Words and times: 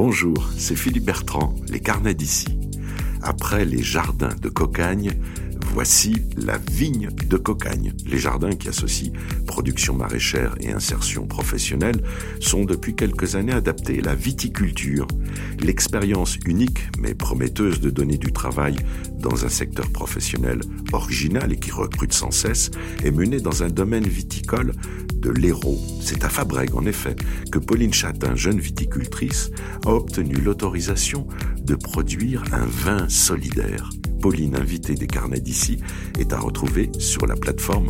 Bonjour, 0.00 0.48
c'est 0.56 0.76
Philippe 0.76 1.06
Bertrand, 1.06 1.56
les 1.68 1.80
carnets 1.80 2.14
d'ici. 2.14 2.46
Après 3.20 3.64
les 3.64 3.82
jardins 3.82 4.36
de 4.40 4.48
Cocagne, 4.48 5.10
voici 5.72 6.14
la 6.36 6.56
vigne 6.56 7.08
de 7.28 7.36
Cocagne. 7.36 7.92
Les 8.06 8.16
jardins 8.16 8.54
qui 8.54 8.68
associent 8.68 9.12
production 9.44 9.96
maraîchère 9.96 10.54
et 10.60 10.70
insertion 10.70 11.26
professionnelle 11.26 12.00
sont 12.38 12.64
depuis 12.64 12.94
quelques 12.94 13.34
années 13.34 13.52
adaptés 13.52 13.98
à 13.98 14.02
la 14.02 14.14
viticulture. 14.14 15.08
L'expérience 15.58 16.38
unique 16.46 16.78
mais 17.00 17.14
prometteuse 17.14 17.80
de 17.80 17.90
donner 17.90 18.18
du 18.18 18.32
travail 18.32 18.76
dans 19.18 19.44
un 19.44 19.48
secteur 19.48 19.90
professionnel 19.90 20.60
original 20.92 21.52
et 21.52 21.58
qui 21.58 21.72
recrute 21.72 22.12
sans 22.12 22.30
cesse 22.30 22.70
est 23.02 23.10
menée 23.10 23.40
dans 23.40 23.64
un 23.64 23.68
domaine 23.68 24.06
viticole 24.06 24.74
de 25.18 25.30
l'Hérault. 25.30 25.78
C'est 26.00 26.24
à 26.24 26.28
Fabrègue, 26.28 26.74
en 26.74 26.86
effet, 26.86 27.16
que 27.50 27.58
Pauline 27.58 27.92
Chatin, 27.92 28.34
jeune 28.34 28.58
viticultrice, 28.58 29.50
a 29.86 29.90
obtenu 29.90 30.34
l'autorisation 30.34 31.26
de 31.60 31.74
produire 31.74 32.42
un 32.52 32.66
vin 32.66 33.08
solidaire. 33.08 33.90
Pauline, 34.20 34.56
invitée 34.56 34.94
des 34.94 35.06
carnets 35.06 35.40
d'ici, 35.40 35.80
est 36.18 36.32
à 36.32 36.38
retrouver 36.38 36.90
sur 36.98 37.26
la 37.26 37.36
plateforme 37.36 37.88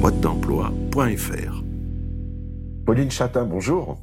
mode-d'emploi.fr. 0.00 1.64
Pauline 2.86 3.10
Chatin, 3.10 3.44
bonjour. 3.44 3.98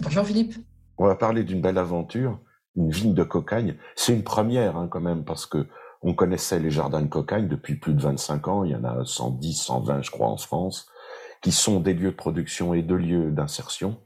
Bonjour 0.00 0.24
Philippe. 0.24 0.54
On 0.98 1.06
va 1.06 1.14
parler 1.14 1.44
d'une 1.44 1.60
belle 1.60 1.78
aventure, 1.78 2.38
une 2.76 2.90
vigne 2.90 3.14
de 3.14 3.24
cocagne. 3.24 3.76
C'est 3.96 4.12
une 4.12 4.24
première 4.24 4.76
hein, 4.76 4.88
quand 4.90 5.00
même 5.00 5.24
parce 5.24 5.46
que 5.46 5.66
on 6.02 6.14
connaissait 6.14 6.58
les 6.58 6.70
jardins 6.70 7.00
de 7.00 7.06
cocagne 7.06 7.46
depuis 7.46 7.76
plus 7.76 7.94
de 7.94 8.02
25 8.02 8.48
ans. 8.48 8.64
Il 8.64 8.72
y 8.72 8.74
en 8.74 8.84
a 8.84 9.04
110, 9.04 9.54
120 9.54 10.02
je 10.02 10.10
crois 10.10 10.28
en 10.28 10.36
France 10.36 10.88
qui 11.42 11.52
sont 11.52 11.80
des 11.80 11.92
lieux 11.92 12.12
de 12.12 12.16
production 12.16 12.72
et 12.72 12.82
de 12.82 12.94
lieux 12.94 13.30
d'insertion, 13.30 14.00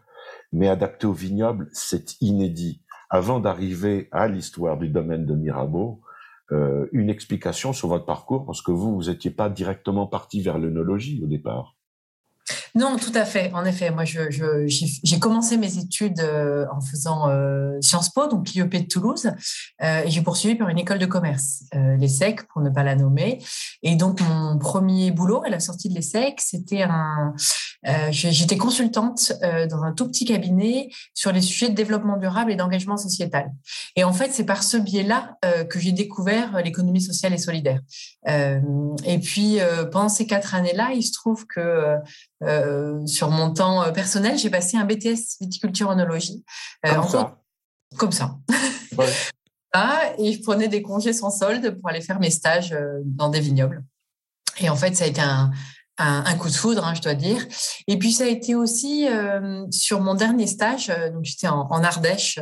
mais 0.53 0.69
adaptés 0.69 1.07
au 1.07 1.13
vignoble, 1.13 1.69
c'est 1.73 2.21
inédit. 2.21 2.83
Avant 3.11 3.39
d'arriver 3.39 4.09
à 4.11 4.27
l'histoire 4.27 4.79
du 4.79 4.89
domaine 4.89 5.27
de 5.27 5.35
Mirabeau, 5.35 6.01
euh, 6.53 6.87
une 6.93 7.11
explication 7.11 7.73
sur 7.73 7.89
votre 7.89 8.07
parcours, 8.07 8.47
parce 8.47 8.63
que 8.63 8.73
vous, 8.73 8.95
vous 8.95 9.11
n'étiez 9.11 9.31
pas 9.31 9.49
directement 9.51 10.07
parti 10.07 10.41
vers 10.41 10.59
l'œnologie 10.59 11.21
au 11.23 11.27
départ. 11.27 11.77
Non, 12.77 12.99
tout 12.99 13.13
à 13.15 13.25
fait. 13.25 13.51
En 13.55 13.65
effet, 13.65 13.91
moi, 13.91 14.05
j'ai 14.05 15.19
commencé 15.19 15.57
mes 15.57 15.79
études 15.79 16.21
euh, 16.21 16.67
en 16.71 16.83
faisant 16.83 17.31
euh, 17.31 17.79
Sciences 17.81 18.11
Po, 18.11 18.27
donc 18.27 18.51
l'IEP 18.51 18.83
de 18.83 18.87
Toulouse, 18.87 19.31
euh, 19.83 20.03
et 20.05 20.11
j'ai 20.11 20.21
poursuivi 20.21 20.57
par 20.57 20.69
une 20.69 20.79
école 20.79 20.99
de 20.99 21.07
commerce, 21.07 21.65
l'ESSEC, 21.73 22.47
pour 22.49 22.61
ne 22.61 22.69
pas 22.69 22.83
la 22.83 22.95
nommer. 22.95 23.39
Et 23.83 23.97
donc, 23.97 24.21
mon 24.21 24.59
premier 24.59 25.11
boulot 25.11 25.43
à 25.47 25.49
la 25.49 25.59
sortie 25.59 25.89
de 25.89 25.95
l'ESSEC, 25.95 26.39
c'était 26.39 26.83
un... 26.83 27.35
J'étais 28.11 28.57
consultante 28.57 29.33
dans 29.71 29.85
un 29.85 29.93
tout 29.93 30.09
petit 30.09 30.25
cabinet 30.25 30.89
sur 31.15 31.31
les 31.31 31.41
sujets 31.41 31.69
de 31.69 31.75
développement 31.75 32.17
durable 32.17 32.51
et 32.51 32.57
d'engagement 32.57 32.97
sociétal. 32.97 33.53
Et 33.95 34.03
en 34.03 34.13
fait, 34.13 34.33
c'est 34.33 34.45
par 34.45 34.65
ce 34.65 34.77
biais-là 34.77 35.37
que 35.71 35.79
j'ai 35.79 35.93
découvert 35.93 36.61
l'économie 36.65 37.01
sociale 37.01 37.33
et 37.33 37.39
solidaire. 37.39 37.81
et 38.27 39.19
puis, 39.23 39.59
pendant 39.93 40.09
ces 40.09 40.27
quatre 40.27 40.57
années-là, 40.57 40.91
il 40.95 41.05
se 41.05 41.13
trouve 41.13 41.47
que 41.47 41.97
sur 43.07 43.31
mon 43.31 43.53
temps 43.53 43.83
euh, 43.83 43.93
personnel, 43.93 44.39
j'ai 44.39 44.51
passé 44.51 44.77
un 44.77 44.85
BTS 44.85 45.39
viticulture 45.41 45.89
onologie. 45.89 46.45
Euh, 46.85 46.95
comme, 46.95 47.09
ça. 47.09 47.39
comme 47.97 48.13
ça. 48.13 48.39
ah, 49.73 50.01
et 50.19 50.33
je 50.33 50.43
prenais 50.43 50.69
des 50.69 50.83
congés 50.83 51.13
sans 51.13 51.31
solde 51.31 51.79
pour 51.79 51.89
aller 51.89 52.01
faire 52.01 52.21
mes 52.21 52.31
stages 52.31 52.77
dans 53.05 53.29
des 53.29 53.41
vignobles. 53.41 53.85
Et 54.59 54.69
en 54.69 54.77
fait, 54.77 54.97
ça 54.97 55.05
a 55.05 55.07
été 55.07 55.21
un, 55.21 55.51
un, 55.99 56.35
coup 56.37 56.49
de 56.49 56.55
foudre, 56.55 56.85
hein, 56.87 56.95
je 56.95 57.03
dois 57.03 57.15
dire. 57.15 57.47
Et 57.87 57.99
puis 57.99 58.13
ça 58.13 58.25
a 58.25 58.29
été 58.29 58.55
aussi 58.55 59.07
sur 59.71 60.01
mon 60.01 60.15
dernier 60.15 60.47
stage, 60.47 60.91
donc 61.13 61.25
j'étais 61.25 61.49
en, 61.49 61.69
en, 61.71 61.85
Ardèche, 61.85 62.39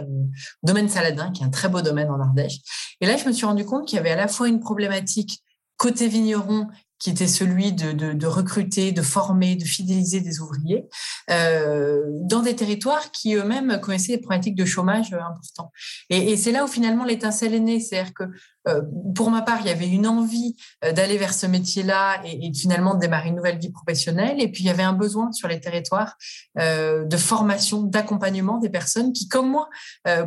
domaine 0.62 0.88
Saladin, 0.88 1.32
qui 1.32 1.42
est 1.42 1.46
un 1.46 1.50
très 1.50 1.68
beau 1.68 1.82
domaine 1.82 2.10
en 2.10 2.20
Ardèche. 2.20 2.58
Et 3.00 3.06
là, 3.06 3.16
je 3.16 3.26
me 3.26 3.32
suis 3.32 3.46
rendu 3.46 3.64
compte 3.64 3.88
qu'il 3.88 3.96
y 3.96 3.98
avait 3.98 4.12
à 4.12 4.16
la 4.16 4.28
fois 4.28 4.48
une 4.48 4.60
problématique 4.60 5.42
côté 5.76 6.06
vigneron 6.08 6.68
qui 6.98 7.10
était 7.10 7.26
celui 7.26 7.72
de, 7.72 8.26
recruter, 8.26 8.92
de 8.92 9.02
former, 9.02 9.56
de 9.56 9.64
fidéliser 9.64 10.20
des 10.20 10.40
ouvriers 10.40 10.86
euh, 11.30 12.00
dans 12.22 12.40
des 12.40 12.54
territoires 12.54 13.10
qui 13.10 13.34
eux-mêmes 13.34 13.80
connaissaient 13.80 14.16
des 14.16 14.22
problématiques 14.22 14.54
de 14.54 14.64
chômage 14.64 15.12
euh, 15.12 15.18
importants. 15.18 15.72
Et, 16.08 16.32
et 16.32 16.36
c'est 16.36 16.52
là 16.52 16.64
où 16.64 16.68
finalement 16.68 17.04
l'étincelle 17.04 17.54
est 17.54 17.60
née, 17.60 17.80
c'est-à-dire 17.80 18.14
que 18.14 18.24
euh, 18.68 18.80
pour 19.14 19.30
ma 19.30 19.42
part, 19.42 19.58
il 19.60 19.66
y 19.66 19.70
avait 19.70 19.88
une 19.88 20.06
envie 20.06 20.56
d'aller 20.82 21.18
vers 21.18 21.34
ce 21.34 21.46
métier-là 21.46 22.22
et, 22.24 22.46
et, 22.46 22.54
finalement 22.54 22.94
de 22.94 23.00
démarrer 23.00 23.28
une 23.28 23.36
nouvelle 23.36 23.58
vie 23.58 23.70
professionnelle. 23.70 24.40
Et 24.40 24.50
puis 24.50 24.62
il 24.62 24.66
y 24.66 24.70
avait 24.70 24.82
un 24.82 24.94
besoin 24.94 25.32
sur 25.32 25.48
les 25.48 25.60
territoires 25.60 26.16
de 26.56 27.16
formation, 27.16 27.82
d'accompagnement 27.82 28.58
des 28.58 28.70
personnes 28.70 29.12
qui, 29.12 29.28
comme 29.28 29.50
moi, 29.50 29.68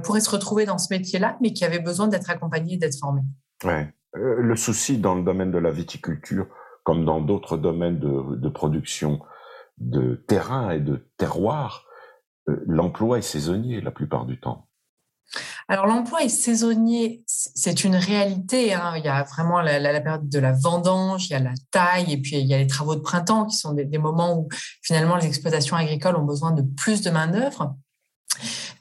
pourraient 0.03 0.21
se 0.21 0.29
retrouver 0.29 0.65
dans 0.65 0.77
ce 0.77 0.87
métier-là, 0.91 1.37
mais 1.41 1.53
qui 1.53 1.65
avaient 1.65 1.79
besoin 1.79 2.07
d'être 2.07 2.29
accompagnées, 2.29 2.77
d'être 2.77 2.99
formées. 2.99 3.23
Ouais. 3.63 3.91
Le 4.13 4.55
souci 4.55 4.97
dans 4.97 5.15
le 5.15 5.23
domaine 5.23 5.51
de 5.51 5.57
la 5.57 5.71
viticulture, 5.71 6.47
comme 6.83 7.05
dans 7.05 7.21
d'autres 7.21 7.57
domaines 7.57 7.99
de, 7.99 8.49
production 8.49 9.19
de 9.77 10.23
terrain 10.27 10.71
et 10.71 10.79
de 10.79 11.05
terroir, 11.17 11.85
euh, 12.49 12.63
l'emploi 12.65 13.17
est 13.19 13.21
saisonnier 13.21 13.81
la 13.81 13.91
plupart 13.91 14.25
du 14.25 14.39
temps. 14.39 14.67
Alors 15.67 15.85
l'emploi 15.85 16.23
est 16.23 16.29
saisonnier, 16.29 17.23
c'est 17.27 17.83
une 17.83 17.97
réalité. 17.97 18.73
Hein. 18.73 18.93
Il 18.95 19.03
y 19.03 19.09
a 19.09 19.23
vraiment 19.23 19.59
la, 19.59 19.99
période 19.99 20.29
de 20.29 20.39
la 20.39 20.53
vendange, 20.53 21.27
il 21.27 21.33
y 21.33 21.35
a 21.35 21.39
la 21.39 21.53
taille, 21.71 22.13
et 22.13 22.17
puis 22.17 22.37
il 22.37 22.47
y 22.47 22.53
a 22.53 22.57
les 22.57 22.67
travaux 22.67 22.95
de 22.95 23.01
printemps 23.01 23.45
qui 23.45 23.57
sont 23.57 23.73
des, 23.73 23.83
des 23.83 23.97
moments 23.97 24.39
où 24.39 24.47
finalement 24.81 25.17
les 25.17 25.27
exploitations 25.27 25.75
agricoles 25.75 26.15
ont 26.15 26.23
besoin 26.23 26.51
de 26.51 26.61
plus 26.61 27.01
de 27.01 27.09
main 27.09 27.27
d'œuvre. 27.27 27.75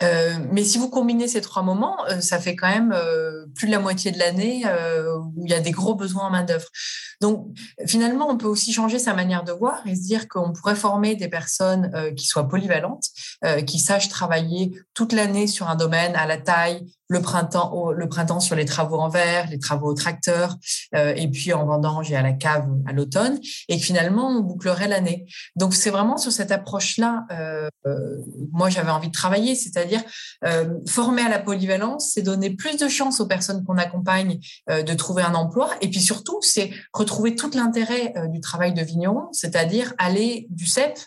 Euh, 0.03 0.39
mais 0.53 0.65
si 0.65 0.79
vous 0.79 0.89
combinez 0.89 1.29
ces 1.29 1.41
trois 1.41 1.63
moments, 1.63 1.97
euh, 2.07 2.21
ça 2.21 2.39
fait 2.39 2.57
quand 2.57 2.69
même 2.69 2.93
euh, 2.93 3.47
plus 3.55 3.67
de 3.67 3.73
la 3.73 3.79
moitié 3.79 4.11
de 4.11 4.19
l'année 4.19 4.65
où 4.67 5.45
il 5.45 5.51
y 5.51 5.55
a 5.55 5.61
des 5.61 5.71
gros 5.71 5.95
besoins 5.95 6.27
en 6.27 6.31
main-d'œuvre. 6.31 6.69
Donc, 7.21 7.49
finalement, 7.87 8.29
on 8.29 8.37
peut 8.37 8.47
aussi 8.47 8.73
changer 8.73 8.99
sa 8.99 9.15
manière 9.15 9.45
de 9.45 9.53
voir 9.53 9.87
et 9.87 9.95
se 9.95 10.03
dire 10.03 10.29
qu'on 10.29 10.53
pourrait 10.53 10.75
former 10.75 11.15
des 11.15 11.29
personnes 11.29 11.91
qui 12.15 12.27
soient 12.27 12.49
polyvalentes, 12.49 13.07
qui 13.67 13.79
sachent 13.79 14.09
travailler 14.09 14.79
toute 14.93 15.13
l'année 15.13 15.47
sur 15.47 15.69
un 15.69 15.77
domaine 15.77 16.15
à 16.15 16.27
la 16.27 16.37
taille, 16.37 16.87
le 17.09 17.23
printemps, 17.23 17.91
le 17.91 18.09
printemps 18.09 18.41
sur 18.41 18.57
les 18.57 18.65
travaux 18.65 18.99
en 18.99 19.09
verre, 19.09 19.49
les 19.51 19.59
travaux 19.59 19.89
au 19.89 19.95
tracteur, 19.95 20.57
euh, 20.95 21.15
et 21.15 21.29
puis 21.29 21.53
en 21.53 21.65
vendange 21.65 22.11
et 22.11 22.17
à 22.17 22.23
la 22.23 22.33
cave 22.33 22.69
à 22.87 22.93
l'automne, 22.93 23.39
et 23.69 23.79
finalement 23.79 24.29
on 24.29 24.41
bouclerait 24.41 24.89
l'année. 24.89 25.27
Donc 25.55 25.75
c'est 25.75 25.91
vraiment 25.91 26.17
sur 26.17 26.33
cette 26.33 26.51
approche-là, 26.51 27.27
euh, 27.31 27.69
euh, 27.87 28.19
moi 28.53 28.71
j'avais 28.71 28.91
envie 28.91 29.09
de 29.09 29.13
travailler, 29.13 29.55
c'est-à-dire 29.55 30.03
former 30.87 31.23
à 31.23 31.29
la 31.29 31.39
polyvalence, 31.39 32.13
c'est 32.15 32.23
donner 32.23 32.51
plus 32.51 32.77
de 32.77 32.89
chances 32.89 33.21
aux 33.21 33.27
personnes 33.27 33.65
qu'on 33.65 33.79
accompagne 33.79 34.39
de 34.69 34.95
trouver 34.95 35.23
un 35.23 35.35
emploi, 35.35 35.71
et 35.81 35.89
puis 35.89 36.01
surtout 36.01 36.39
c'est 36.41 36.71
retrouver 36.93 37.35
tout 37.35 37.51
l'intérêt 37.55 38.15
du 38.29 38.41
travail 38.41 38.73
de 38.73 38.83
vigneron, 38.83 39.29
c'est-à-dire 39.33 39.93
aller 39.99 40.47
du 40.51 40.67
cep 40.67 40.99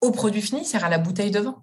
au 0.00 0.10
produit 0.10 0.42
fini, 0.42 0.64
c'est-à-dire 0.64 0.86
à 0.86 0.90
la 0.90 0.98
bouteille 0.98 1.30
de 1.30 1.40
vin. 1.40 1.62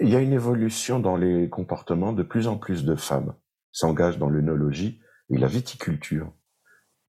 Il 0.00 0.08
y 0.08 0.16
a 0.16 0.20
une 0.20 0.32
évolution 0.32 0.98
dans 1.00 1.16
les 1.16 1.48
comportements. 1.48 2.12
De 2.12 2.22
plus 2.22 2.46
en 2.48 2.56
plus 2.56 2.84
de 2.84 2.96
femmes 2.96 3.34
s'engagent 3.72 4.18
dans 4.18 4.28
l'œnologie 4.28 5.00
et 5.30 5.38
la 5.38 5.48
viticulture. 5.48 6.32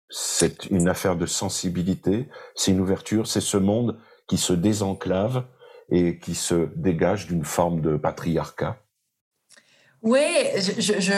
C'est 0.09 0.65
une 0.65 0.89
affaire 0.89 1.15
de 1.15 1.25
sensibilité, 1.25 2.27
c'est 2.55 2.71
une 2.71 2.81
ouverture, 2.81 3.27
c'est 3.27 3.41
ce 3.41 3.57
monde 3.57 3.97
qui 4.27 4.37
se 4.37 4.53
désenclave 4.53 5.45
et 5.89 6.19
qui 6.19 6.35
se 6.35 6.69
dégage 6.75 7.27
d'une 7.27 7.45
forme 7.45 7.81
de 7.81 7.95
patriarcat. 7.95 8.77
Oui, 10.01 10.19
je, 10.57 10.99
je, 10.99 11.13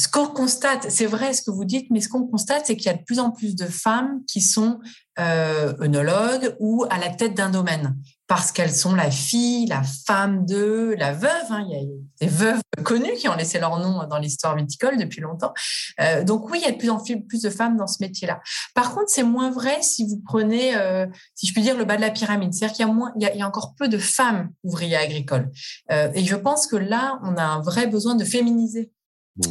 ce 0.00 0.08
qu'on 0.08 0.28
constate, 0.28 0.90
c'est 0.90 1.04
vrai 1.04 1.34
ce 1.34 1.42
que 1.42 1.50
vous 1.50 1.66
dites, 1.66 1.90
mais 1.90 2.00
ce 2.00 2.08
qu'on 2.08 2.26
constate, 2.26 2.64
c'est 2.66 2.74
qu'il 2.74 2.86
y 2.86 2.88
a 2.88 2.96
de 2.96 3.04
plus 3.04 3.18
en 3.18 3.30
plus 3.30 3.54
de 3.54 3.66
femmes 3.66 4.22
qui 4.26 4.40
sont 4.40 4.80
euh, 5.18 5.74
œnologues 5.78 6.56
ou 6.58 6.86
à 6.88 6.96
la 6.96 7.10
tête 7.10 7.34
d'un 7.34 7.50
domaine, 7.50 7.98
parce 8.26 8.50
qu'elles 8.50 8.72
sont 8.72 8.94
la 8.94 9.10
fille, 9.10 9.66
la 9.66 9.82
femme 9.82 10.46
de, 10.46 10.94
la 10.96 11.12
veuve. 11.12 11.50
Hein. 11.50 11.66
Il 11.68 11.76
y 11.76 11.76
a 11.76 11.82
des 12.22 12.32
veuves 12.32 12.62
connues 12.82 13.12
qui 13.18 13.28
ont 13.28 13.34
laissé 13.34 13.58
leur 13.58 13.78
nom 13.78 14.06
dans 14.08 14.16
l'histoire 14.16 14.56
viticole 14.56 14.96
depuis 14.96 15.20
longtemps. 15.20 15.52
Euh, 16.00 16.24
donc 16.24 16.48
oui, 16.48 16.60
il 16.62 16.66
y 16.66 16.68
a 16.68 16.72
de 16.72 16.78
plus 16.78 16.88
en 16.88 16.98
plus 16.98 17.42
de 17.42 17.50
femmes 17.50 17.76
dans 17.76 17.86
ce 17.86 17.98
métier-là. 18.00 18.40
Par 18.74 18.94
contre, 18.94 19.10
c'est 19.10 19.22
moins 19.22 19.50
vrai 19.50 19.82
si 19.82 20.06
vous 20.06 20.22
prenez, 20.24 20.76
euh, 20.76 21.06
si 21.34 21.46
je 21.46 21.52
puis 21.52 21.60
dire, 21.60 21.76
le 21.76 21.84
bas 21.84 21.96
de 21.96 22.00
la 22.00 22.10
pyramide. 22.10 22.54
C'est-à-dire 22.54 22.74
qu'il 22.74 22.86
y 22.86 22.88
a 22.88 22.92
moins, 22.92 23.12
il 23.16 23.22
y 23.22 23.26
a, 23.26 23.34
il 23.34 23.38
y 23.38 23.42
a, 23.42 23.46
encore 23.46 23.74
peu 23.74 23.86
de 23.86 23.98
femmes 23.98 24.48
ouvrières 24.64 25.02
agricoles. 25.02 25.50
Et 25.90 26.24
je 26.24 26.36
pense 26.36 26.66
que 26.66 26.76
là, 26.76 27.20
on 27.22 27.36
a 27.36 27.44
un 27.44 27.60
vrai 27.60 27.86
besoin 27.86 28.14
de 28.14 28.24
féminiser 28.24 28.90
mmh. 29.36 29.50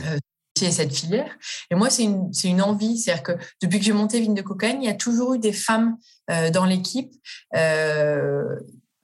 Cette 0.71 0.93
filière. 0.93 1.37
Et 1.71 1.75
moi, 1.75 1.89
c'est 1.89 2.03
une, 2.03 2.31
une 2.43 2.61
envie. 2.61 2.97
C'est-à-dire 2.97 3.23
que 3.23 3.31
depuis 3.61 3.79
que 3.79 3.85
j'ai 3.85 3.93
monté 3.93 4.19
Vigne 4.19 4.35
de 4.35 4.41
Cocagne, 4.41 4.79
il 4.81 4.85
y 4.85 4.91
a 4.91 4.95
toujours 4.95 5.33
eu 5.33 5.39
des 5.39 5.53
femmes 5.53 5.97
euh, 6.31 6.49
dans 6.49 6.65
l'équipe. 6.65 7.13
Euh, 7.55 8.43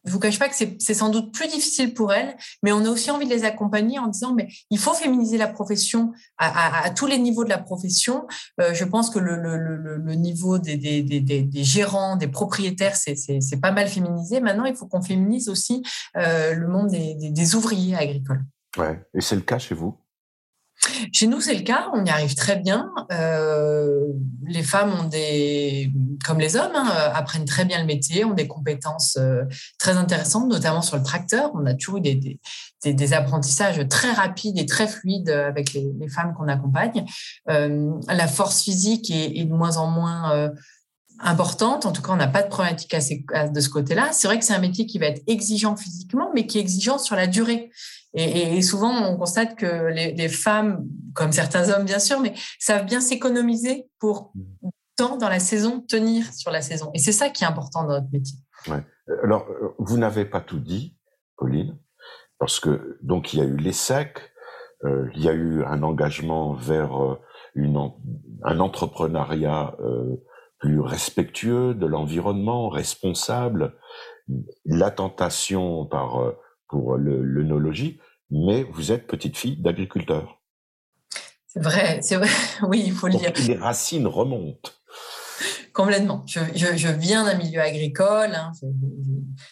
je 0.05 0.11
vous 0.11 0.19
cache 0.19 0.37
pas 0.37 0.47
que 0.47 0.55
c'est 0.55 0.93
sans 0.93 1.09
doute 1.09 1.33
plus 1.33 1.47
difficile 1.47 1.93
pour 1.93 2.13
elles, 2.13 2.37
mais 2.61 2.71
on 2.71 2.85
a 2.85 2.89
aussi 2.89 3.09
envie 3.09 3.25
de 3.25 3.33
les 3.33 3.43
accompagner 3.43 3.97
en 3.97 4.07
disant 4.07 4.33
mais 4.33 4.47
il 4.69 4.77
faut 4.77 4.93
féminiser 4.93 5.37
la 5.37 5.47
profession 5.47 6.13
à, 6.37 6.91
tous 6.91 7.07
les 7.07 7.17
niveaux 7.17 7.43
de 7.43 7.49
la 7.49 7.57
profession. 7.57 8.27
Euh, 8.61 8.73
je 8.73 8.85
pense 8.85 9.09
que 9.09 9.17
le, 9.19 9.35
le, 9.35 9.57
le, 9.97 10.13
niveau 10.13 10.59
des, 10.59 10.77
des, 10.77 11.01
des, 11.01 11.21
des, 11.21 11.63
gérants, 11.63 12.15
des 12.17 12.27
propriétaires, 12.27 12.95
c'est 12.95 13.61
pas 13.61 13.71
mal 13.71 13.87
féminisé. 13.87 14.39
Maintenant, 14.39 14.65
il 14.65 14.75
faut 14.75 14.85
qu'on 14.85 15.01
féminise 15.01 15.49
aussi 15.49 15.81
euh, 16.17 16.53
le 16.53 16.67
monde 16.67 16.89
des, 16.89 17.15
des, 17.15 17.55
ouvriers 17.55 17.95
agricoles. 17.95 18.43
Ouais. 18.77 19.01
Et 19.13 19.21
c'est 19.21 19.35
le 19.35 19.41
cas 19.41 19.57
chez 19.57 19.73
vous? 19.73 19.97
Chez 21.11 21.27
nous, 21.27 21.41
c'est 21.41 21.55
le 21.55 21.63
cas, 21.63 21.89
on 21.93 22.05
y 22.05 22.09
arrive 22.09 22.35
très 22.35 22.57
bien. 22.57 22.91
Euh, 23.11 24.05
les 24.47 24.63
femmes 24.63 24.93
ont 24.99 25.07
des, 25.07 25.91
comme 26.25 26.39
les 26.39 26.55
hommes, 26.55 26.75
hein, 26.75 26.87
apprennent 27.13 27.45
très 27.45 27.65
bien 27.65 27.79
le 27.79 27.85
métier, 27.85 28.25
ont 28.25 28.33
des 28.33 28.47
compétences 28.47 29.17
euh, 29.19 29.43
très 29.79 29.93
intéressantes, 29.93 30.47
notamment 30.47 30.81
sur 30.81 30.97
le 30.97 31.03
tracteur. 31.03 31.51
On 31.53 31.65
a 31.65 31.73
toujours 31.73 32.01
des, 32.01 32.39
des, 32.83 33.13
apprentissages 33.13 33.87
très 33.89 34.11
rapides 34.11 34.59
et 34.59 34.65
très 34.65 34.87
fluides 34.87 35.29
avec 35.29 35.73
les, 35.73 35.91
femmes 36.09 36.33
qu'on 36.37 36.47
accompagne. 36.47 37.05
Euh, 37.49 37.91
la 38.07 38.27
force 38.27 38.61
physique 38.61 39.09
est, 39.11 39.45
de 39.45 39.53
moins 39.53 39.77
en 39.77 39.87
moins 39.87 40.51
importante. 41.19 41.85
En 41.85 41.91
tout 41.91 42.01
cas, 42.01 42.11
on 42.11 42.17
n'a 42.17 42.27
pas 42.27 42.43
de 42.43 42.49
problématique 42.49 42.93
de 42.93 43.59
ce 43.59 43.69
côté-là. 43.69 44.09
C'est 44.11 44.27
vrai 44.27 44.37
que 44.37 44.45
c'est 44.45 44.53
un 44.53 44.59
métier 44.59 44.85
qui 44.85 44.99
va 44.99 45.07
être 45.07 45.23
exigeant 45.27 45.75
physiquement, 45.75 46.29
mais 46.35 46.45
qui 46.45 46.57
est 46.57 46.61
exigeant 46.61 46.97
sur 46.97 47.15
la 47.15 47.27
durée. 47.27 47.71
Et, 48.17 48.61
souvent, 48.61 48.91
on 49.09 49.17
constate 49.17 49.55
que 49.55 49.87
les, 49.87 50.29
femmes, 50.29 50.85
comme 51.13 51.33
certains 51.33 51.69
hommes 51.69 51.83
bien 51.83 51.99
sûr, 51.99 52.21
mais 52.21 52.33
savent 52.59 52.85
bien 52.85 53.01
s'économiser 53.01 53.89
pour 53.99 54.31
tant 54.95 55.17
dans 55.17 55.27
la 55.27 55.39
saison, 55.39 55.81
tenir 55.81 56.33
sur 56.33 56.49
la 56.49 56.61
saison. 56.61 56.91
Et 56.93 56.99
c'est 56.99 57.11
ça 57.11 57.29
qui 57.29 57.43
est 57.43 57.47
important 57.47 57.83
dans 57.83 57.89
notre 57.89 58.11
métier. 58.13 58.37
Alors, 59.23 59.47
vous 59.79 59.97
n'avez 59.97 60.23
pas 60.23 60.39
tout 60.39 60.59
dit, 60.59 60.95
Pauline, 61.37 61.77
parce 62.39 62.59
que 62.59 62.97
donc 63.01 63.33
il 63.33 63.39
y 63.39 63.41
a 63.41 63.45
eu 63.45 63.57
les 63.57 63.73
secs, 63.73 64.17
euh, 64.85 65.09
il 65.15 65.23
y 65.23 65.29
a 65.29 65.33
eu 65.33 65.63
un 65.65 65.83
engagement 65.83 66.53
vers 66.53 67.03
euh, 67.03 67.19
une, 67.53 67.91
un 68.43 68.59
entrepreneuriat 68.59 69.75
euh, 69.81 70.15
plus 70.59 70.79
respectueux 70.79 71.73
de 71.73 71.85
l'environnement, 71.85 72.69
responsable, 72.69 73.75
la 74.63 74.89
tentation 74.89 75.85
par 75.85 76.33
pour 76.67 76.97
l'œnologie, 76.97 77.99
mais 78.29 78.63
vous 78.63 78.91
êtes 78.91 79.07
petite 79.07 79.37
fille 79.37 79.57
d'agriculteur. 79.57 80.41
C'est 81.47 81.61
vrai, 81.61 81.99
c'est 82.01 82.17
vrai. 82.17 82.29
Oui, 82.67 82.83
il 82.85 82.91
faut 82.91 83.07
le 83.07 83.17
dire. 83.17 83.31
Les 83.47 83.55
racines 83.55 84.07
remontent. 84.07 84.71
Complètement. 85.73 86.23
Je, 86.25 86.39
je, 86.55 86.87
viens 86.87 87.25
d'un 87.25 87.35
milieu 87.35 87.59
agricole. 87.59 88.33
Hein. 88.33 88.51
J'ai 88.61 88.69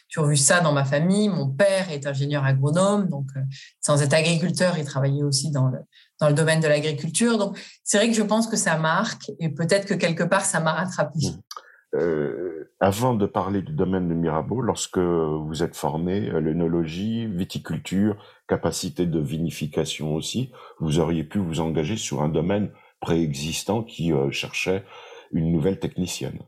toujours 0.09 0.29
vu 0.29 0.37
ça 0.37 0.61
dans 0.61 0.71
ma 0.71 0.85
famille. 0.85 1.27
Mon 1.27 1.49
père 1.49 1.91
est 1.91 2.07
ingénieur 2.07 2.45
agronome, 2.45 3.09
donc 3.09 3.27
euh, 3.35 3.41
sans 3.81 4.01
être 4.01 4.13
agriculteur, 4.13 4.77
il 4.77 4.85
travaillait 4.85 5.23
aussi 5.23 5.51
dans 5.51 5.67
le, 5.67 5.79
dans 6.21 6.29
le 6.29 6.33
domaine 6.33 6.61
de 6.61 6.67
l'agriculture. 6.67 7.37
Donc, 7.37 7.59
c'est 7.83 7.97
vrai 7.97 8.07
que 8.07 8.15
je 8.15 8.21
pense 8.21 8.47
que 8.47 8.55
ça 8.55 8.77
marque 8.77 9.31
et 9.39 9.49
peut-être 9.49 9.85
que 9.85 9.93
quelque 9.93 10.23
part, 10.23 10.45
ça 10.45 10.61
m'a 10.61 10.71
rattrapé. 10.71 11.19
Mmh. 11.19 11.95
Euh, 11.95 12.71
avant 12.79 13.13
de 13.13 13.25
parler 13.25 13.61
du 13.61 13.73
domaine 13.73 14.07
de 14.07 14.13
Mirabeau, 14.13 14.61
lorsque 14.61 14.97
vous 14.97 15.61
êtes 15.61 15.75
formé 15.75 16.29
à 16.29 16.39
l'œnologie, 16.39 17.27
viticulture, 17.27 18.15
capacité 18.47 19.05
de 19.05 19.19
vinification 19.19 20.13
aussi, 20.13 20.51
vous 20.79 20.99
auriez 20.99 21.23
pu 21.23 21.39
vous 21.39 21.59
engager 21.59 21.97
sur 21.97 22.21
un 22.21 22.29
domaine 22.29 22.71
préexistant 22.99 23.83
qui 23.83 24.13
euh, 24.13 24.31
cherchait 24.31 24.83
une 25.31 25.51
nouvelle 25.51 25.79
technicienne. 25.79 26.39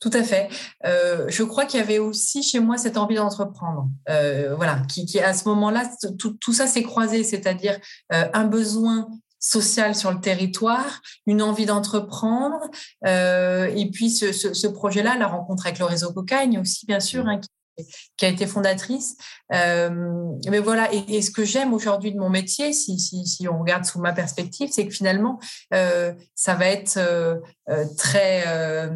Tout 0.00 0.10
à 0.12 0.24
fait. 0.24 0.48
Euh, 0.84 1.26
je 1.28 1.44
crois 1.44 1.64
qu'il 1.64 1.78
y 1.78 1.82
avait 1.82 2.00
aussi 2.00 2.42
chez 2.42 2.58
moi 2.58 2.76
cette 2.76 2.96
envie 2.96 3.14
d'entreprendre. 3.14 3.88
Euh, 4.08 4.54
voilà, 4.56 4.82
qui, 4.88 5.06
qui, 5.06 5.20
à 5.20 5.32
ce 5.32 5.48
moment-là, 5.48 5.88
tout, 6.18 6.36
tout 6.40 6.52
ça 6.52 6.66
s'est 6.66 6.82
croisé, 6.82 7.22
c'est-à-dire 7.22 7.78
un 8.10 8.44
besoin 8.44 9.08
social 9.38 9.94
sur 9.94 10.10
le 10.10 10.20
territoire, 10.20 11.02
une 11.26 11.40
envie 11.40 11.66
d'entreprendre, 11.66 12.58
et 13.04 13.90
puis 13.92 14.10
ce, 14.10 14.32
ce, 14.32 14.54
ce 14.54 14.66
projet-là, 14.66 15.16
la 15.18 15.28
rencontre 15.28 15.66
avec 15.66 15.78
le 15.78 15.84
réseau 15.84 16.12
Cocagne 16.12 16.58
aussi, 16.58 16.84
bien 16.86 17.00
sûr, 17.00 17.26
hein, 17.28 17.38
qui 17.38 17.48
a 18.20 18.28
été 18.28 18.46
fondatrice. 18.46 19.16
Euh, 19.52 19.90
mais 20.48 20.58
voilà, 20.58 20.92
et, 20.92 21.04
et 21.08 21.22
ce 21.22 21.30
que 21.30 21.44
j'aime 21.44 21.72
aujourd'hui 21.72 22.12
de 22.12 22.18
mon 22.18 22.30
métier, 22.30 22.72
si, 22.72 22.98
si, 22.98 23.26
si, 23.26 23.48
on 23.48 23.58
regarde 23.58 23.84
sous 23.84 24.00
ma 24.00 24.12
perspective, 24.12 24.70
c'est 24.72 24.86
que 24.86 24.94
finalement, 24.94 25.38
euh, 25.74 26.12
ça 26.34 26.54
va 26.54 26.66
être 26.66 26.96
euh, 26.96 27.36
euh 27.68 27.86
très, 27.96 28.44
euh, 28.46 28.90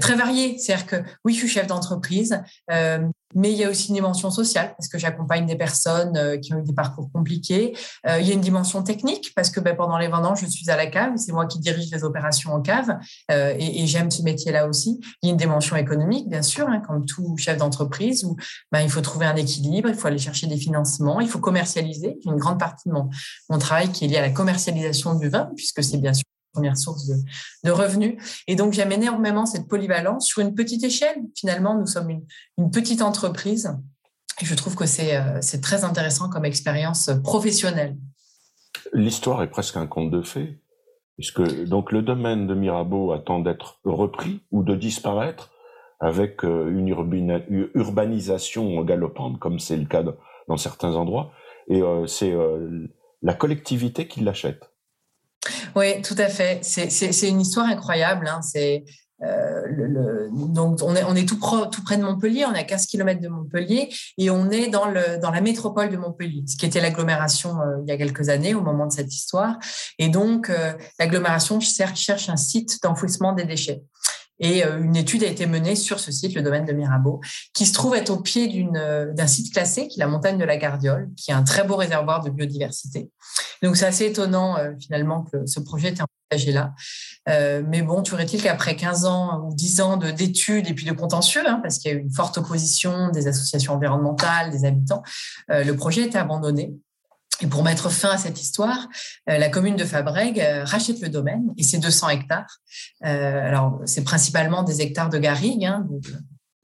très 0.00 0.14
varié. 0.14 0.58
C'est-à-dire 0.58 0.86
que 0.86 0.96
oui, 1.24 1.34
je 1.34 1.38
suis 1.38 1.48
chef 1.48 1.66
d'entreprise, 1.66 2.40
euh, 2.70 3.06
mais 3.34 3.52
il 3.52 3.58
y 3.58 3.64
a 3.64 3.70
aussi 3.70 3.88
une 3.88 3.94
dimension 3.94 4.30
sociale 4.30 4.74
parce 4.76 4.88
que 4.88 4.98
j'accompagne 4.98 5.46
des 5.46 5.56
personnes 5.56 6.16
euh, 6.16 6.38
qui 6.38 6.54
ont 6.54 6.58
eu 6.58 6.62
des 6.62 6.72
parcours 6.72 7.10
compliqués. 7.12 7.76
Euh, 8.06 8.18
il 8.20 8.26
y 8.26 8.30
a 8.30 8.34
une 8.34 8.40
dimension 8.40 8.82
technique 8.82 9.32
parce 9.34 9.50
que 9.50 9.60
ben, 9.60 9.76
pendant 9.76 9.98
les 9.98 10.08
20 10.08 10.24
ans, 10.24 10.34
je 10.34 10.46
suis 10.46 10.70
à 10.70 10.76
la 10.76 10.86
cave, 10.86 11.12
c'est 11.16 11.32
moi 11.32 11.46
qui 11.46 11.58
dirige 11.58 11.90
les 11.90 12.04
opérations 12.04 12.52
en 12.52 12.60
cave 12.60 12.96
euh, 13.30 13.54
et, 13.58 13.86
j'aime 13.86 14.10
ce 14.10 14.22
métier-là 14.22 14.66
aussi. 14.66 15.00
Il 15.22 15.26
y 15.26 15.28
a 15.28 15.32
une 15.32 15.38
dimension 15.38 15.76
économique, 15.76 16.28
bien 16.28 16.42
sûr, 16.42 16.68
hein, 16.68 16.82
comme 16.86 17.06
tout 17.06 17.36
chef 17.36 17.56
d'entreprise 17.56 18.24
où 18.24 18.36
ben, 18.72 18.80
il 18.80 18.90
faut 18.90 19.00
trouver 19.00 19.26
un 19.26 19.36
équilibre, 19.36 19.88
il 19.88 19.94
faut 19.94 20.08
aller 20.08 20.18
chercher 20.18 20.46
des 20.46 20.56
financements, 20.56 21.20
il 21.20 21.28
faut 21.28 21.38
commercialiser. 21.38 22.18
Une 22.26 22.36
grande 22.36 22.58
partie 22.58 22.88
de 22.88 22.94
mon, 22.94 23.58
travail 23.58 23.90
qui 23.90 24.04
est 24.04 24.08
liée 24.08 24.18
à 24.18 24.22
la 24.22 24.30
commercialisation 24.30 25.14
du 25.14 25.28
vin 25.28 25.50
puisque 25.56 25.82
c'est 25.82 25.98
bien 25.98 26.12
sûr 26.12 26.24
première 26.58 26.76
source 26.76 27.08
de, 27.64 27.70
revenus. 27.70 28.16
Et 28.48 28.56
donc, 28.56 28.72
j'aime 28.72 28.92
énormément 28.92 29.46
cette 29.46 29.68
polyvalence 29.68 30.26
sur 30.26 30.42
une 30.42 30.54
petite 30.54 30.82
échelle. 30.82 31.16
Finalement, 31.36 31.78
nous 31.78 31.86
sommes 31.86 32.10
une, 32.10 32.70
petite 32.70 33.02
entreprise 33.02 33.70
je 34.40 34.54
trouve 34.54 34.76
que 34.76 34.86
c'est 34.86 35.16
euh, 35.16 35.40
très 35.60 35.82
intéressant 35.82 36.28
comme 36.28 36.44
expérience 36.44 37.10
professionnelle. 37.24 37.96
L'histoire 38.92 39.42
est 39.42 39.50
presque 39.50 39.76
un 39.76 39.88
conte 39.88 40.12
de 40.12 40.22
fées, 40.22 40.60
puisque 41.16 41.42
donc 41.64 41.90
le 41.90 42.02
domaine 42.02 42.46
de 42.46 42.54
Mirabeau 42.54 43.10
attend 43.10 43.40
d'être 43.40 43.80
repris 43.84 44.40
ou 44.52 44.62
de 44.62 44.76
disparaître 44.76 45.50
avec 45.98 46.44
euh, 46.44 46.70
une 46.70 46.86
urbanisation 47.74 48.80
galopante, 48.82 49.40
comme 49.40 49.58
c'est 49.58 49.76
le 49.76 49.86
cas 49.86 50.04
dans 50.46 50.56
certains 50.56 50.94
endroits, 50.94 51.32
et 51.68 51.82
euh, 51.82 52.06
c'est 52.06 52.32
la 53.22 53.34
collectivité 53.34 54.06
qui 54.06 54.20
l'achète. 54.20 54.67
Oui, 55.76 56.02
tout 56.02 56.16
à 56.18 56.28
fait. 56.28 56.60
C'est 56.62 57.28
une 57.28 57.40
histoire 57.40 57.66
incroyable. 57.66 58.28
Hein. 58.28 58.40
Euh, 59.24 60.28
on 60.30 61.16
est, 61.16 61.24
tout, 61.26 61.38
près 61.40 61.96
de 61.96 62.02
Montpellier, 62.02 62.44
on 62.46 62.54
est 62.54 62.60
à 62.60 62.64
15 62.64 62.86
km 62.86 63.20
de 63.20 63.28
Montpellier 63.28 63.88
et 64.16 64.30
on 64.30 64.48
est 64.50 64.68
dans 64.68 64.84
la 64.86 65.40
métropole 65.40 65.90
de 65.90 65.96
Montpellier, 65.96 66.44
ce 66.46 66.56
qui 66.56 66.66
était 66.66 66.80
l'agglomération 66.80 67.60
euh, 67.60 67.78
il 67.82 67.88
y 67.88 67.92
a 67.92 67.96
quelques 67.96 68.28
années 68.28 68.54
au 68.54 68.60
moment 68.60 68.86
de 68.86 68.92
cette 68.92 69.12
histoire. 69.12 69.58
Et 69.98 70.08
donc 70.08 70.50
euh, 70.50 70.72
l'agglomération 71.00 71.58
cherche, 71.58 72.00
cherche 72.00 72.28
un 72.28 72.36
site 72.36 72.80
d'enfouissement 72.82 73.32
des 73.32 73.44
déchets. 73.44 73.82
Et 74.40 74.64
euh, 74.64 74.82
une 74.82 74.96
étude 74.96 75.24
a 75.24 75.26
été 75.26 75.46
menée 75.46 75.74
sur 75.74 76.00
ce 76.00 76.12
site, 76.12 76.34
le 76.34 76.42
domaine 76.42 76.64
de 76.64 76.72
Mirabeau, 76.72 77.20
qui 77.54 77.66
se 77.66 77.72
trouve 77.72 77.94
être 77.94 78.10
au 78.10 78.20
pied 78.20 78.68
euh, 78.76 79.12
d'un 79.12 79.26
site 79.26 79.52
classé, 79.52 79.88
qui 79.88 80.00
est 80.00 80.04
la 80.04 80.08
montagne 80.08 80.38
de 80.38 80.44
la 80.44 80.56
Gardiole, 80.56 81.10
qui 81.16 81.30
est 81.30 81.34
un 81.34 81.42
très 81.42 81.64
beau 81.64 81.76
réservoir 81.76 82.22
de 82.22 82.30
biodiversité. 82.30 83.10
Donc 83.62 83.76
c'est 83.76 83.86
assez 83.86 84.06
étonnant 84.06 84.56
euh, 84.56 84.72
finalement 84.80 85.22
que 85.22 85.46
ce 85.46 85.60
projet 85.60 85.88
ait 85.88 85.98
engagé 86.30 86.52
là. 86.52 86.74
mais 87.26 87.82
bon, 87.82 88.02
tu 88.02 88.14
il 88.14 88.42
qu'après 88.42 88.76
15 88.76 89.06
ans 89.06 89.46
ou 89.46 89.54
10 89.54 89.80
ans 89.80 89.96
d'études 89.96 90.68
et 90.68 90.74
puis 90.74 90.84
de 90.84 90.92
contentieux, 90.92 91.42
hein, 91.46 91.58
parce 91.62 91.78
qu'il 91.78 91.90
y 91.90 91.94
a 91.94 91.96
eu 91.96 92.00
une 92.00 92.12
forte 92.12 92.38
opposition 92.38 93.10
des 93.10 93.26
associations 93.26 93.74
environnementales, 93.74 94.50
des 94.50 94.64
habitants, 94.66 95.02
le 95.48 95.72
projet 95.72 96.02
été 96.02 96.18
abandonné. 96.18 96.74
Et 97.40 97.46
pour 97.46 97.62
mettre 97.62 97.90
fin 97.90 98.10
à 98.10 98.18
cette 98.18 98.40
histoire, 98.40 98.88
euh, 99.28 99.38
la 99.38 99.48
commune 99.48 99.76
de 99.76 99.84
Fabrègue 99.84 100.40
euh, 100.40 100.64
rachète 100.64 101.00
le 101.00 101.08
domaine 101.08 101.52
et 101.56 101.62
c'est 101.62 101.78
200 101.78 102.08
hectares. 102.08 102.58
Euh, 103.04 103.46
alors, 103.46 103.80
c'est 103.84 104.02
principalement 104.02 104.62
des 104.62 104.80
hectares 104.80 105.08
de 105.08 105.18
garrigues, 105.18 105.64
hein, 105.64 105.86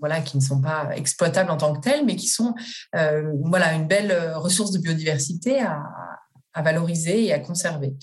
voilà, 0.01 0.21
qui 0.21 0.37
ne 0.37 0.43
sont 0.43 0.61
pas 0.61 0.91
exploitables 0.97 1.51
en 1.51 1.57
tant 1.57 1.73
que 1.73 1.81
tels, 1.81 2.05
mais 2.05 2.17
qui 2.17 2.27
sont 2.27 2.55
voilà, 2.93 3.73
une 3.73 3.87
belle 3.87 4.35
ressource 4.35 4.71
de 4.71 4.79
biodiversité 4.79 5.63
à, 5.63 5.83
à 6.55 6.63
valoriser 6.63 7.25
et 7.25 7.33
à 7.33 7.39
conserver. 7.39 7.95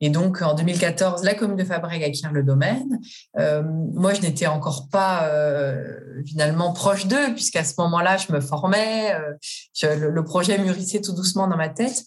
Et 0.00 0.10
donc, 0.10 0.42
en 0.42 0.54
2014, 0.54 1.24
la 1.24 1.34
commune 1.34 1.56
de 1.56 1.64
Fabrègue 1.64 2.04
acquiert 2.04 2.32
le 2.32 2.44
domaine. 2.44 3.00
Euh, 3.38 3.62
moi, 3.94 4.14
je 4.14 4.20
n'étais 4.20 4.46
encore 4.46 4.88
pas 4.88 5.28
euh, 5.28 5.98
finalement 6.24 6.72
proche 6.72 7.06
d'eux, 7.06 7.34
puisqu'à 7.34 7.64
ce 7.64 7.74
moment-là, 7.78 8.16
je 8.16 8.32
me 8.32 8.40
formais, 8.40 9.12
euh, 9.14 9.96
le, 9.96 10.10
le, 10.10 10.24
projet 10.24 10.58
mûrissait 10.58 11.00
tout 11.00 11.12
doucement 11.12 11.48
dans 11.48 11.56
ma 11.56 11.68
tête. 11.68 12.04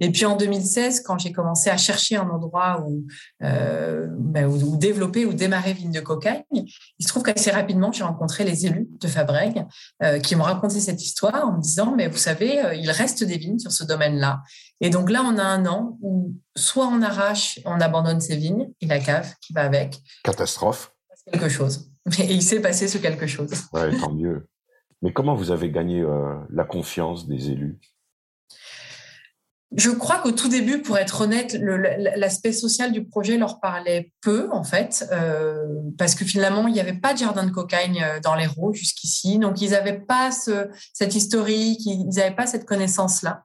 Et 0.00 0.10
puis 0.10 0.24
en 0.24 0.36
2016, 0.36 1.00
quand 1.00 1.18
j'ai 1.18 1.32
commencé 1.32 1.70
à 1.70 1.76
chercher 1.76 2.16
un 2.16 2.28
endroit 2.28 2.84
où, 2.86 3.04
euh, 3.42 4.06
ben, 4.18 4.46
où, 4.46 4.76
développer 4.76 5.26
ou 5.26 5.32
démarrer 5.32 5.72
Vigne 5.72 5.92
de 5.92 6.00
Cocagne, 6.00 6.42
il 6.52 7.02
se 7.02 7.08
trouve 7.08 7.22
qu'assez 7.22 7.50
rapidement, 7.50 7.92
j'ai 7.92 8.04
rencontré 8.04 8.44
les 8.44 8.66
élus 8.66 8.88
de 9.00 9.08
Fabrègue 9.08 9.64
euh, 10.02 10.18
qui 10.18 10.36
m'ont 10.36 10.44
raconté 10.44 10.80
cette 10.80 11.02
histoire 11.02 11.46
en 11.46 11.56
me 11.56 11.60
disant, 11.60 11.94
mais 11.96 12.08
vous 12.08 12.16
savez, 12.16 12.64
euh, 12.64 12.74
il 12.74 12.90
reste 12.90 13.24
des 13.24 13.38
vignes 13.38 13.58
sur 13.58 13.72
ce 13.72 13.84
domaine-là. 13.84 14.42
Et 14.80 14.90
donc 14.90 15.10
là, 15.10 15.22
on 15.24 15.38
a 15.38 15.44
un 15.44 15.66
an 15.66 15.98
où 16.02 16.34
soit 16.54 16.86
on 16.86 17.02
arrache, 17.02 17.60
on 17.64 17.80
abandonne 17.80 18.20
ces 18.20 18.36
vignes 18.36 18.68
et 18.80 18.86
la 18.86 18.98
cave 18.98 19.34
qui 19.40 19.52
va 19.52 19.62
avec. 19.62 19.98
Catastrophe. 20.22 20.92
Quelque 21.30 21.48
chose. 21.48 21.90
Et 22.18 22.32
il 22.32 22.42
s'est 22.42 22.60
passé 22.60 22.88
ce 22.88 22.98
quelque 22.98 23.26
chose. 23.26 23.50
Ouais, 23.72 23.96
tant 23.98 24.12
mieux. 24.12 24.46
Mais 25.02 25.12
comment 25.12 25.34
vous 25.34 25.50
avez 25.50 25.70
gagné 25.70 26.00
euh, 26.00 26.34
la 26.50 26.64
confiance 26.64 27.26
des 27.26 27.50
élus? 27.50 27.78
Je 29.74 29.90
crois 29.90 30.18
qu'au 30.18 30.30
tout 30.30 30.48
début, 30.48 30.80
pour 30.80 30.96
être 30.96 31.22
honnête, 31.22 31.58
l'aspect 32.16 32.52
social 32.52 32.92
du 32.92 33.04
projet 33.04 33.36
leur 33.36 33.60
parlait 33.60 34.12
peu, 34.20 34.48
en 34.52 34.62
fait, 34.62 35.06
euh, 35.12 35.66
parce 35.98 36.14
que 36.14 36.24
finalement, 36.24 36.68
il 36.68 36.72
n'y 36.72 36.80
avait 36.80 36.98
pas 36.98 37.12
de 37.12 37.18
jardin 37.18 37.44
de 37.44 37.50
cocagne 37.50 38.02
euh, 38.02 38.20
dans 38.20 38.36
l'Hérault 38.36 38.72
jusqu'ici. 38.72 39.38
Donc, 39.38 39.60
ils 39.60 39.70
n'avaient 39.70 39.98
pas 39.98 40.30
ce, 40.30 40.68
cette 40.92 41.14
historique, 41.14 41.84
ils 41.84 42.08
n'avaient 42.08 42.34
pas 42.34 42.46
cette 42.46 42.64
connaissance-là. 42.64 43.42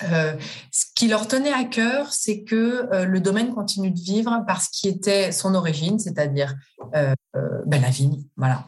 ce 0.00 0.86
qui 0.96 1.06
leur 1.06 1.28
tenait 1.28 1.52
à 1.52 1.64
cœur, 1.64 2.12
c'est 2.12 2.42
que 2.44 2.88
le 3.04 3.20
domaine 3.20 3.54
continue 3.54 3.90
de 3.90 4.00
vivre 4.00 4.42
parce 4.46 4.68
qui 4.68 4.88
était 4.88 5.32
son 5.32 5.54
origine, 5.54 5.98
c'est-à-dire 5.98 6.54
ben, 6.92 7.80
la 7.80 7.90
vigne. 7.90 8.24
Voilà. 8.36 8.64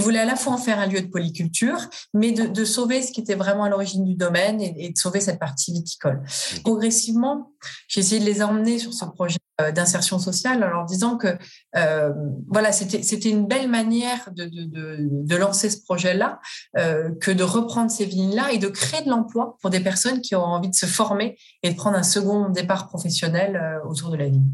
Mmh. 0.00 0.02
Ils 0.02 0.02
voulaient 0.02 0.18
à 0.20 0.24
la 0.24 0.36
fois 0.36 0.52
en 0.52 0.58
faire 0.58 0.78
un 0.78 0.86
lieu 0.86 1.00
de 1.00 1.08
polyculture, 1.08 1.78
mais 2.14 2.32
de, 2.32 2.64
sauver 2.64 3.02
ce 3.02 3.12
qui 3.12 3.20
était 3.20 3.34
vraiment 3.34 3.64
à 3.64 3.68
l'origine 3.68 4.04
du 4.04 4.14
domaine 4.14 4.60
et, 4.60 4.90
de 4.90 4.98
sauver 4.98 5.20
cette 5.20 5.38
partie 5.38 5.72
viticole. 5.72 6.22
Mmh. 6.22 6.60
Progressivement, 6.62 7.52
j'ai 7.88 8.00
essayé 8.00 8.20
de 8.20 8.26
les 8.26 8.42
emmener 8.42 8.78
sur 8.78 8.92
ce 8.92 9.04
projet 9.04 9.38
euh, 9.60 9.72
d'insertion 9.72 10.18
sociale 10.18 10.62
en 10.64 10.68
leur 10.68 10.84
disant 10.84 11.16
que 11.16 11.28
euh, 11.76 12.12
voilà, 12.48 12.72
c'était 12.72 13.30
une 13.30 13.46
belle 13.46 13.68
manière 13.68 14.30
de, 14.32 14.44
de, 14.46 15.36
lancer 15.36 15.70
ce 15.70 15.82
projet-là, 15.82 16.40
euh, 16.76 17.10
que 17.20 17.30
de 17.30 17.42
reprendre 17.42 17.90
ces 17.90 18.04
vignes-là 18.04 18.52
et 18.52 18.58
de 18.58 18.68
créer 18.68 19.02
de 19.02 19.10
l'emploi 19.10 19.56
pour 19.60 19.70
des 19.70 19.80
personnes 19.80 20.20
qui 20.20 20.34
ont 20.34 20.44
envie 20.44 20.68
de 20.68 20.74
se 20.74 20.86
former 20.86 21.38
et 21.62 21.70
de 21.70 21.76
prendre 21.76 21.96
un 21.96 22.02
second 22.02 22.48
départ 22.48 22.88
professionnel 22.88 23.80
autour 23.88 24.10
de 24.10 24.16
la 24.16 24.28
vigne. 24.28 24.50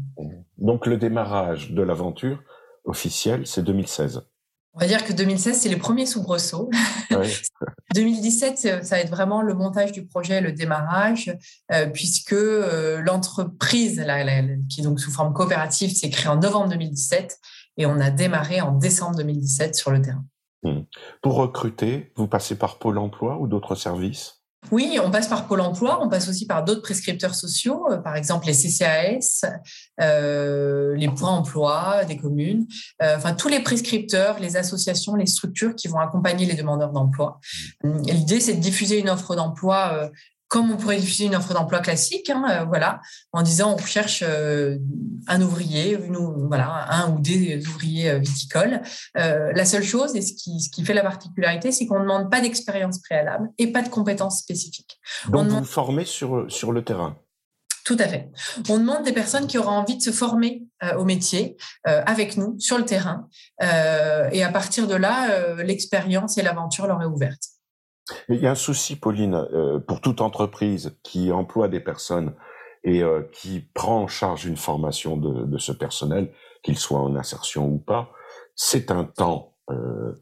Donc 0.57 0.85
le 0.85 0.97
démarrage 0.97 1.71
de 1.71 1.81
l'aventure 1.81 2.39
officielle, 2.85 3.45
c'est 3.45 3.63
2016. 3.63 4.21
On 4.77 4.81
va 4.81 4.85
dire 4.85 5.03
que 5.03 5.11
2016, 5.11 5.59
c'est 5.59 5.69
les 5.69 5.75
premiers 5.75 6.05
soubresauts. 6.05 6.69
2017, 7.95 8.57
ça 8.83 8.95
va 8.95 9.01
être 9.01 9.09
vraiment 9.09 9.41
le 9.41 9.55
montage 9.55 9.91
du 9.91 10.05
projet, 10.05 10.39
le 10.39 10.51
démarrage, 10.51 11.35
euh, 11.71 11.87
puisque 11.87 12.33
euh, 12.33 13.01
l'entreprise, 13.01 14.05
qui 14.69 14.81
est 14.81 14.83
donc 14.83 14.99
sous 14.99 15.09
forme 15.09 15.33
coopérative, 15.33 15.89
s'est 15.89 16.11
créée 16.11 16.27
en 16.27 16.35
novembre 16.35 16.69
2017 16.69 17.39
et 17.77 17.87
on 17.87 17.99
a 17.99 18.11
démarré 18.11 18.61
en 18.61 18.71
décembre 18.71 19.17
2017 19.17 19.73
sur 19.73 19.89
le 19.89 19.99
terrain. 19.99 20.23
Hmm. 20.61 20.81
Pour 21.23 21.37
recruter, 21.37 22.11
vous 22.15 22.27
passez 22.27 22.55
par 22.55 22.77
Pôle 22.77 22.99
emploi 22.99 23.39
ou 23.39 23.47
d'autres 23.47 23.73
services? 23.73 24.36
Oui, 24.71 24.99
on 25.03 25.11
passe 25.11 25.27
par 25.27 25.47
Pôle 25.47 25.61
emploi, 25.61 25.99
on 26.01 26.09
passe 26.09 26.27
aussi 26.27 26.45
par 26.45 26.63
d'autres 26.63 26.81
prescripteurs 26.81 27.35
sociaux, 27.35 27.87
euh, 27.91 27.97
par 27.97 28.15
exemple 28.15 28.47
les 28.47 28.53
CCAS, 28.53 29.45
euh, 30.01 30.95
les 30.95 31.09
points 31.09 31.31
emploi 31.31 32.05
des 32.05 32.17
communes, 32.17 32.67
euh, 33.01 33.15
enfin 33.15 33.33
tous 33.33 33.47
les 33.47 33.61
prescripteurs, 33.61 34.39
les 34.39 34.57
associations, 34.57 35.15
les 35.15 35.25
structures 35.25 35.75
qui 35.75 35.87
vont 35.87 35.99
accompagner 35.99 36.45
les 36.45 36.55
demandeurs 36.55 36.91
d'emploi. 36.91 37.39
L'idée, 37.83 38.39
c'est 38.39 38.55
de 38.55 38.61
diffuser 38.61 38.99
une 38.99 39.09
offre 39.09 39.35
d'emploi 39.35 40.09
comme 40.47 40.71
on 40.71 40.77
pourrait 40.77 40.97
diffuser 40.97 41.25
une 41.25 41.35
offre 41.35 41.53
d'emploi 41.53 41.79
classique, 41.79 42.29
hein, 42.29 42.43
euh, 42.49 42.65
voilà, 42.65 43.01
en 43.33 43.41
disant 43.41 43.73
on 43.73 43.75
recherche 43.75 44.23
euh, 44.25 44.77
un 45.27 45.41
ouvrier, 45.41 45.99
voilà, 46.47 46.87
un 46.89 47.11
ou 47.11 47.19
des 47.19 47.65
ouvriers 47.67 48.11
euh, 48.11 48.19
viticoles. 48.19 48.81
la 49.15 49.65
seule 49.65 49.83
chose, 49.83 50.15
et 50.15 50.21
ce 50.21 50.33
qui, 50.33 50.61
ce 50.61 50.69
qui 50.69 50.85
fait 50.85 50.93
la 50.93 51.03
particularité, 51.03 51.71
c'est 51.71 51.85
qu'on 51.85 51.99
ne 51.99 52.03
demande 52.03 52.31
pas 52.31 52.41
d'expérience 52.41 52.99
préalable 52.99 53.49
et 53.57 53.71
pas 53.71 53.81
de 53.81 53.89
compétences 53.89 54.39
spécifiques. 54.39 54.99
Donc 55.29 55.47
on 55.51 55.59
vous 55.59 55.65
formez 55.65 56.05
sur, 56.05 56.45
sur 56.49 56.71
le 56.71 56.83
terrain 56.83 57.15
tout 57.85 57.95
à 57.99 58.07
fait. 58.09 58.29
On 58.67 58.79
demande 58.79 59.03
des 59.03 59.13
personnes 59.13 59.47
qui 59.47 59.57
auront 59.57 59.71
envie 59.71 59.95
de 59.95 60.01
se 60.01 60.11
former 60.11 60.63
au 60.97 61.05
métier 61.05 61.55
avec 61.85 62.35
nous 62.35 62.59
sur 62.59 62.77
le 62.77 62.83
terrain. 62.83 63.29
et 63.61 64.43
à 64.43 64.49
partir 64.51 64.87
de 64.87 64.95
là, 64.95 65.55
l'expérience 65.63 66.37
et 66.37 66.41
l'aventure 66.41 66.85
leur 66.85 67.01
est 67.01 67.05
ouverte. 67.05 67.43
Il 68.29 68.39
y 68.39 68.47
a 68.47 68.51
un 68.51 68.55
souci, 68.55 68.95
Pauline, 68.95 69.35
euh, 69.35 69.79
pour 69.79 70.01
toute 70.01 70.21
entreprise 70.21 70.97
qui 71.03 71.31
emploie 71.31 71.67
des 71.67 71.79
personnes 71.79 72.33
et 72.83 73.03
euh, 73.03 73.23
qui 73.33 73.61
prend 73.73 74.03
en 74.03 74.07
charge 74.07 74.45
une 74.45 74.57
formation 74.57 75.17
de, 75.17 75.57
ce 75.57 75.71
personnel, 75.71 76.31
qu'il 76.63 76.77
soit 76.77 76.99
en 76.99 77.15
insertion 77.15 77.67
ou 77.67 77.77
pas, 77.77 78.11
c'est 78.55 78.91
un 78.91 79.03
temps 79.03 79.53
euh, 79.69 80.13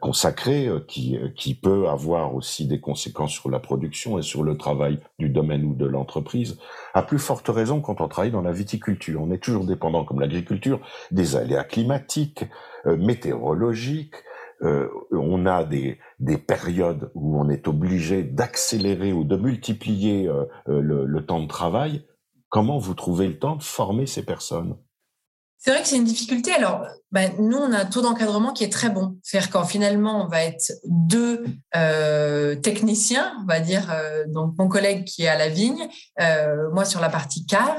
consacré 0.00 0.68
qui, 0.88 1.16
qui 1.36 1.54
peut 1.54 1.88
avoir 1.88 2.34
aussi 2.34 2.66
des 2.66 2.80
conséquences 2.80 3.30
sur 3.30 3.48
la 3.48 3.60
production 3.60 4.18
et 4.18 4.22
sur 4.22 4.42
le 4.42 4.56
travail 4.56 4.98
du 5.20 5.28
domaine 5.28 5.64
ou 5.64 5.74
de 5.74 5.86
l'entreprise. 5.86 6.58
À 6.92 7.02
plus 7.02 7.20
forte 7.20 7.48
raison 7.48 7.80
quand 7.80 8.00
on 8.00 8.08
travaille 8.08 8.32
dans 8.32 8.42
la 8.42 8.52
viticulture. 8.52 9.22
On 9.22 9.30
est 9.30 9.42
toujours 9.42 9.64
dépendant, 9.64 10.04
comme 10.04 10.18
l'agriculture, 10.18 10.80
des 11.12 11.36
aléas 11.36 11.64
climatiques, 11.64 12.44
météorologiques, 12.84 14.16
euh, 14.62 14.88
on 15.10 15.46
a 15.46 15.64
des, 15.64 15.98
des, 16.20 16.38
périodes 16.38 17.10
où 17.14 17.38
on 17.38 17.48
est 17.48 17.66
obligé 17.66 18.22
d'accélérer 18.22 19.12
ou 19.12 19.24
de 19.24 19.36
multiplier 19.36 20.28
euh, 20.28 20.44
euh, 20.68 20.80
le, 20.80 21.26
temps 21.26 21.40
de 21.40 21.48
travail. 21.48 22.06
Comment 22.48 22.78
vous 22.78 22.94
trouvez 22.94 23.26
le 23.26 23.38
temps 23.38 23.56
de 23.56 23.62
former 23.62 24.06
ces 24.06 24.24
personnes? 24.24 24.76
C'est 25.58 25.72
vrai 25.72 25.82
que 25.82 25.88
c'est 25.88 25.96
une 25.96 26.04
difficulté. 26.04 26.52
Alors, 26.52 26.86
ben, 27.12 27.30
nous, 27.38 27.58
on 27.58 27.72
a 27.72 27.80
un 27.80 27.84
taux 27.84 28.00
d'encadrement 28.00 28.52
qui 28.52 28.64
est 28.64 28.72
très 28.72 28.88
bon. 28.88 29.18
C'est-à-dire 29.22 29.50
quand 29.50 29.64
finalement, 29.64 30.24
on 30.24 30.28
va 30.28 30.44
être 30.44 30.72
deux 30.86 31.44
euh, 31.76 32.56
techniciens, 32.56 33.36
on 33.42 33.46
va 33.46 33.60
dire, 33.60 33.92
euh, 33.92 34.24
donc 34.28 34.54
mon 34.58 34.66
collègue 34.66 35.04
qui 35.04 35.24
est 35.24 35.28
à 35.28 35.36
la 35.36 35.50
vigne, 35.50 35.88
euh, 36.22 36.70
moi 36.72 36.86
sur 36.86 37.00
la 37.00 37.10
partie 37.10 37.44
cave, 37.44 37.76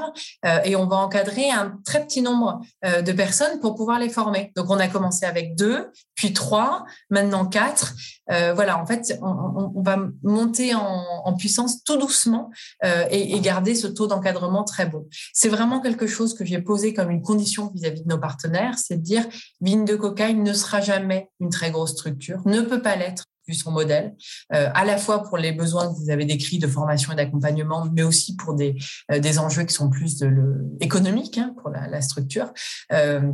et 0.64 0.76
on 0.76 0.86
va 0.86 0.96
encadrer 0.96 1.50
un 1.50 1.78
très 1.84 2.04
petit 2.04 2.22
nombre 2.22 2.60
de 2.84 3.12
personnes 3.12 3.58
pour 3.60 3.74
pouvoir 3.74 3.98
les 3.98 4.08
former. 4.08 4.52
Donc, 4.56 4.70
on 4.70 4.78
a 4.78 4.88
commencé 4.88 5.26
avec 5.26 5.56
deux, 5.56 5.90
puis 6.14 6.32
trois, 6.32 6.84
maintenant 7.10 7.46
quatre. 7.46 7.94
voilà, 8.28 8.78
en 8.78 8.86
fait, 8.86 9.18
on, 9.22 9.82
va 9.82 9.98
monter 10.22 10.74
en, 10.74 11.34
puissance 11.36 11.82
tout 11.82 11.96
doucement 11.96 12.50
et, 12.84 13.34
et 13.34 13.40
garder 13.40 13.74
ce 13.74 13.86
taux 13.86 14.06
d'encadrement 14.06 14.64
très 14.64 14.86
bon. 14.86 15.06
C'est 15.32 15.48
vraiment 15.48 15.80
quelque 15.80 16.06
chose 16.06 16.34
que 16.34 16.44
j'ai 16.44 16.60
posé 16.60 16.94
comme 16.94 17.10
une 17.10 17.22
condition 17.22 17.70
vis-à-vis 17.74 18.02
de 18.02 18.08
nos 18.08 18.18
partenaires, 18.18 18.78
c'est 18.78 18.96
de 18.96 19.02
dire 19.02 19.23
Vigne 19.60 19.84
de 19.84 19.96
Cocagne 19.96 20.42
ne 20.42 20.52
sera 20.52 20.80
jamais 20.80 21.30
une 21.40 21.50
très 21.50 21.70
grosse 21.70 21.92
structure, 21.92 22.40
ne 22.46 22.60
peut 22.60 22.82
pas 22.82 22.96
l'être 22.96 23.24
vu 23.46 23.54
son 23.54 23.70
modèle, 23.70 24.14
euh, 24.52 24.70
à 24.74 24.84
la 24.84 24.96
fois 24.96 25.22
pour 25.22 25.38
les 25.38 25.52
besoins 25.52 25.92
que 25.92 25.98
vous 25.98 26.10
avez 26.10 26.24
décrits 26.24 26.58
de 26.58 26.66
formation 26.66 27.12
et 27.12 27.16
d'accompagnement, 27.16 27.86
mais 27.92 28.02
aussi 28.02 28.36
pour 28.36 28.54
des, 28.54 28.76
euh, 29.12 29.38
enjeux 29.38 29.64
qui 29.64 29.74
sont 29.74 29.90
plus 29.90 30.18
de 30.18 30.30
économiques 30.80 31.38
hein, 31.38 31.54
pour 31.60 31.70
la, 31.70 32.00
structure. 32.00 32.52
Euh, 32.92 33.32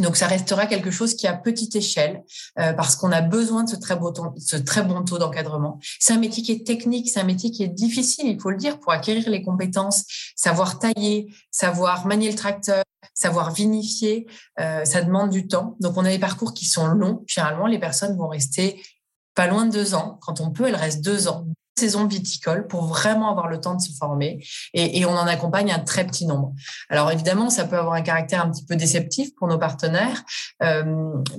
donc, 0.00 0.16
ça 0.16 0.26
restera 0.26 0.66
quelque 0.66 0.90
chose 0.90 1.14
qui 1.14 1.26
est 1.26 1.28
à 1.28 1.34
petite 1.34 1.76
échelle 1.76 2.24
parce 2.56 2.96
qu'on 2.96 3.12
a 3.12 3.20
besoin 3.20 3.64
de 3.64 3.68
ce 3.68 3.76
très, 3.76 3.96
ce 4.38 4.56
très 4.56 4.82
bon 4.82 5.04
taux 5.04 5.18
d'encadrement. 5.18 5.78
C'est 6.00 6.12
un 6.12 6.18
métier 6.18 6.42
qui 6.42 6.52
est 6.52 6.66
technique, 6.66 7.08
c'est 7.10 7.20
un 7.20 7.24
métier 7.24 7.50
qui 7.50 7.62
est 7.62 7.68
difficile, 7.68 8.26
il 8.26 8.40
faut 8.40 8.50
le 8.50 8.56
dire, 8.56 8.80
pour 8.80 8.92
acquérir 8.92 9.28
les 9.28 9.42
compétences, 9.42 10.04
savoir 10.34 10.78
tailler, 10.78 11.32
savoir 11.50 12.06
manier 12.06 12.30
le 12.30 12.36
tracteur, 12.36 12.82
savoir 13.14 13.52
vinifier, 13.52 14.26
euh, 14.60 14.84
ça 14.84 15.00
demande 15.02 15.30
du 15.30 15.46
temps. 15.46 15.76
Donc, 15.80 15.96
on 15.96 16.04
a 16.04 16.10
des 16.10 16.18
parcours 16.18 16.52
qui 16.52 16.66
sont 16.66 16.86
longs. 16.88 17.22
Généralement, 17.26 17.66
les 17.66 17.78
personnes 17.78 18.16
vont 18.16 18.28
rester 18.28 18.82
pas 19.34 19.46
loin 19.46 19.66
de 19.66 19.72
deux 19.72 19.94
ans. 19.94 20.18
Quand 20.20 20.40
on 20.40 20.50
peut, 20.50 20.66
elles 20.68 20.76
restent 20.76 21.02
deux 21.02 21.28
ans, 21.28 21.46
saison 21.76 22.06
viticole, 22.06 22.66
pour 22.68 22.84
vraiment 22.84 23.30
avoir 23.30 23.48
le 23.48 23.60
temps 23.60 23.74
de 23.74 23.80
se 23.80 23.92
former. 23.92 24.44
Et, 24.74 25.04
on 25.06 25.10
en 25.10 25.26
accompagne 25.26 25.72
un 25.72 25.80
très 25.80 26.06
petit 26.06 26.26
nombre. 26.26 26.52
Alors, 26.88 27.10
évidemment, 27.10 27.50
ça 27.50 27.64
peut 27.64 27.78
avoir 27.78 27.94
un 27.94 28.02
caractère 28.02 28.44
un 28.44 28.50
petit 28.50 28.64
peu 28.64 28.76
déceptif 28.76 29.34
pour 29.36 29.48
nos 29.48 29.58
partenaires. 29.58 30.22
Euh, 30.62 30.84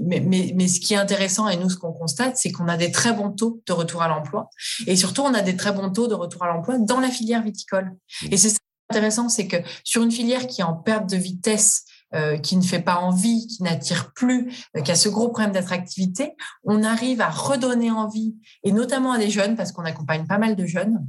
mais, 0.01 0.19
mais, 0.19 0.67
ce 0.67 0.79
qui 0.79 0.93
est 0.93 0.97
intéressant, 0.97 1.47
et 1.47 1.57
nous, 1.57 1.69
ce 1.69 1.77
qu'on 1.77 1.93
constate, 1.93 2.37
c'est 2.37 2.51
qu'on 2.51 2.67
a 2.67 2.77
des 2.77 2.91
très 2.91 3.13
bons 3.13 3.31
taux 3.31 3.61
de 3.65 3.73
retour 3.73 4.01
à 4.01 4.07
l'emploi. 4.07 4.49
Et 4.87 4.95
surtout, 4.95 5.21
on 5.21 5.33
a 5.33 5.41
des 5.41 5.55
très 5.55 5.71
bons 5.71 5.89
taux 5.89 6.07
de 6.07 6.15
retour 6.15 6.43
à 6.43 6.47
l'emploi 6.47 6.77
dans 6.79 6.99
la 6.99 7.09
filière 7.09 7.41
viticole. 7.41 7.95
Et 8.29 8.37
c'est 8.37 8.49
ça 8.49 8.57
intéressant, 8.89 9.29
c'est 9.29 9.47
que 9.47 9.57
sur 9.83 10.03
une 10.03 10.11
filière 10.11 10.47
qui 10.47 10.61
est 10.61 10.65
en 10.65 10.73
perte 10.73 11.09
de 11.09 11.17
vitesse, 11.17 11.85
euh, 12.13 12.37
qui 12.37 12.55
ne 12.55 12.61
fait 12.61 12.81
pas 12.81 12.97
envie, 12.97 13.47
qui 13.47 13.63
n'attire 13.63 14.13
plus, 14.13 14.51
euh, 14.77 14.81
qui 14.81 14.91
a 14.91 14.95
ce 14.95 15.09
gros 15.09 15.29
problème 15.29 15.51
d'attractivité, 15.51 16.33
on 16.63 16.83
arrive 16.83 17.19
à 17.19 17.29
redonner 17.29 17.91
envie, 17.91 18.35
et 18.63 18.71
notamment 18.71 19.11
à 19.11 19.17
des 19.17 19.29
jeunes, 19.29 19.55
parce 19.55 19.71
qu'on 19.71 19.83
accompagne 19.83 20.25
pas 20.25 20.37
mal 20.37 20.55
de 20.55 20.65
jeunes, 20.65 21.05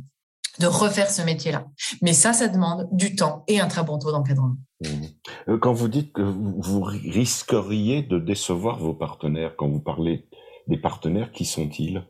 de 0.58 0.66
refaire 0.66 1.10
ce 1.10 1.22
métier-là. 1.22 1.66
Mais 2.02 2.12
ça, 2.12 2.32
ça 2.32 2.48
demande 2.48 2.88
du 2.92 3.14
temps 3.14 3.44
et 3.46 3.60
un 3.60 3.68
très 3.68 3.84
bon 3.84 3.98
taux 3.98 4.10
d'encadrement. 4.10 4.56
Mmh. 4.80 4.88
Euh, 5.48 5.58
quand 5.58 5.72
vous 5.72 5.88
dites 5.88 6.12
que 6.12 6.22
vous 6.22 6.82
risqueriez 6.82 8.02
de 8.02 8.18
décevoir 8.18 8.78
vos 8.78 8.94
partenaires, 8.94 9.54
quand 9.56 9.68
vous 9.68 9.80
parlez 9.80 10.28
des 10.66 10.78
partenaires, 10.78 11.30
qui 11.30 11.44
sont-ils? 11.44 12.02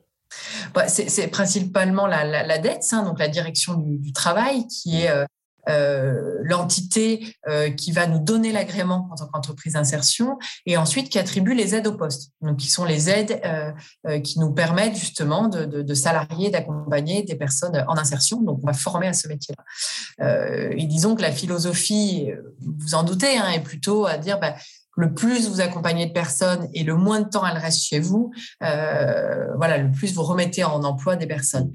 Bah, 0.75 0.89
c'est 0.89 1.29
principalement 1.29 2.07
la, 2.07 2.59
dette, 2.59 2.85
hein, 2.93 3.03
donc 3.03 3.19
la 3.19 3.29
direction 3.29 3.75
du, 3.75 4.13
travail, 4.13 4.67
qui 4.67 5.03
est 5.03 5.11
euh, 5.11 5.25
l'entité 5.67 7.35
euh, 7.49 7.71
qui 7.71 7.93
va 7.93 8.07
nous 8.07 8.19
donner 8.19 8.53
l'agrément 8.53 9.09
en 9.11 9.17
tant 9.17 9.27
qu'entreprise 9.27 9.73
d'insertion 9.75 10.39
et 10.65 10.77
ensuite 10.77 11.09
qui 11.09 11.19
attribue 11.19 11.55
les 11.55 11.75
aides 11.75 11.87
au 11.87 11.97
poste. 11.97 12.33
Qui 12.59 12.71
sont 12.71 12.85
les 12.85 13.11
aides 13.11 13.41
euh, 13.45 14.21
qui 14.21 14.39
nous 14.39 14.53
permettent 14.53 14.97
justement 14.97 15.49
de, 15.49 15.65
de, 15.65 15.95
salarier, 15.95 16.51
d'accompagner 16.51 17.23
des 17.23 17.35
personnes 17.35 17.85
en 17.89 17.97
insertion. 17.97 18.41
Donc, 18.43 18.61
on 18.63 18.67
va 18.67 18.73
former 18.73 19.09
à 19.09 19.13
ce 19.13 19.29
métier-là. 19.29 20.71
et 20.71 20.87
disons 20.87 21.15
que 21.15 21.23
la 21.23 21.33
philosophie, 21.33 22.31
vous 22.61 22.95
en 22.95 23.03
doutez, 23.03 23.37
hein, 23.37 23.51
est 23.51 23.63
plutôt 23.63 24.07
à 24.07 24.19
dire, 24.19 24.39
bah, 24.39 24.55
le 24.97 25.13
plus 25.13 25.49
vous 25.49 25.61
accompagnez 25.61 26.07
de 26.07 26.13
personnes 26.13 26.69
et 26.73 26.83
le 26.83 26.97
moins 26.97 27.21
de 27.21 27.29
temps 27.29 27.47
elles 27.47 27.59
restent 27.59 27.85
chez 27.85 28.01
vous, 28.01 28.33
euh, 28.63 29.55
voilà, 29.57 29.79
le 29.79 29.93
plus 29.93 30.15
vous 30.15 30.23
remettez 30.23 30.65
en 30.65 30.83
emploi 30.83 31.17
des 31.17 31.27
personnes. 31.27 31.71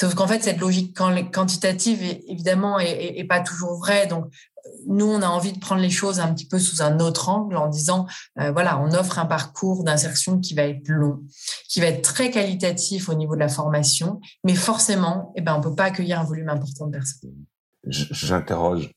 Sauf 0.00 0.14
qu'en 0.14 0.26
fait, 0.26 0.42
cette 0.42 0.60
logique 0.60 0.96
quantitative, 0.96 2.02
évidemment, 2.26 2.78
est, 2.78 3.22
pas 3.24 3.40
toujours 3.40 3.76
vraie. 3.76 4.06
Donc, 4.06 4.32
nous, 4.86 5.04
on 5.04 5.20
a 5.20 5.26
envie 5.26 5.52
de 5.52 5.58
prendre 5.58 5.82
les 5.82 5.90
choses 5.90 6.20
un 6.20 6.32
petit 6.32 6.46
peu 6.46 6.58
sous 6.58 6.80
un 6.80 7.00
autre 7.00 7.28
angle 7.28 7.54
en 7.54 7.68
disant, 7.68 8.06
euh, 8.40 8.50
voilà, 8.50 8.80
on 8.80 8.94
offre 8.94 9.18
un 9.18 9.26
parcours 9.26 9.84
d'insertion 9.84 10.40
qui 10.40 10.54
va 10.54 10.62
être 10.62 10.88
long, 10.88 11.20
qui 11.68 11.80
va 11.80 11.88
être 11.88 12.00
très 12.00 12.30
qualitatif 12.30 13.10
au 13.10 13.14
niveau 13.14 13.34
de 13.34 13.40
la 13.40 13.48
formation, 13.48 14.22
mais 14.42 14.54
forcément, 14.54 15.34
eh 15.36 15.42
ben, 15.42 15.54
on 15.54 15.60
peut 15.60 15.74
pas 15.74 15.84
accueillir 15.84 16.18
un 16.18 16.24
volume 16.24 16.48
important 16.48 16.86
de 16.86 16.92
personnes. 16.92 17.34
J'interroge 17.84 18.90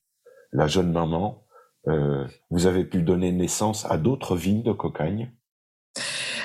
la 0.53 0.67
jeune 0.67 0.93
maman. 0.93 1.43
Euh, 1.89 2.25
vous 2.49 2.65
avez 2.65 2.85
pu 2.85 3.01
donner 3.01 3.33
naissance 3.33 3.85
à 3.89 3.97
d'autres 3.97 4.37
vignes 4.37 4.63
de 4.63 4.71
cocagne? 4.71 5.33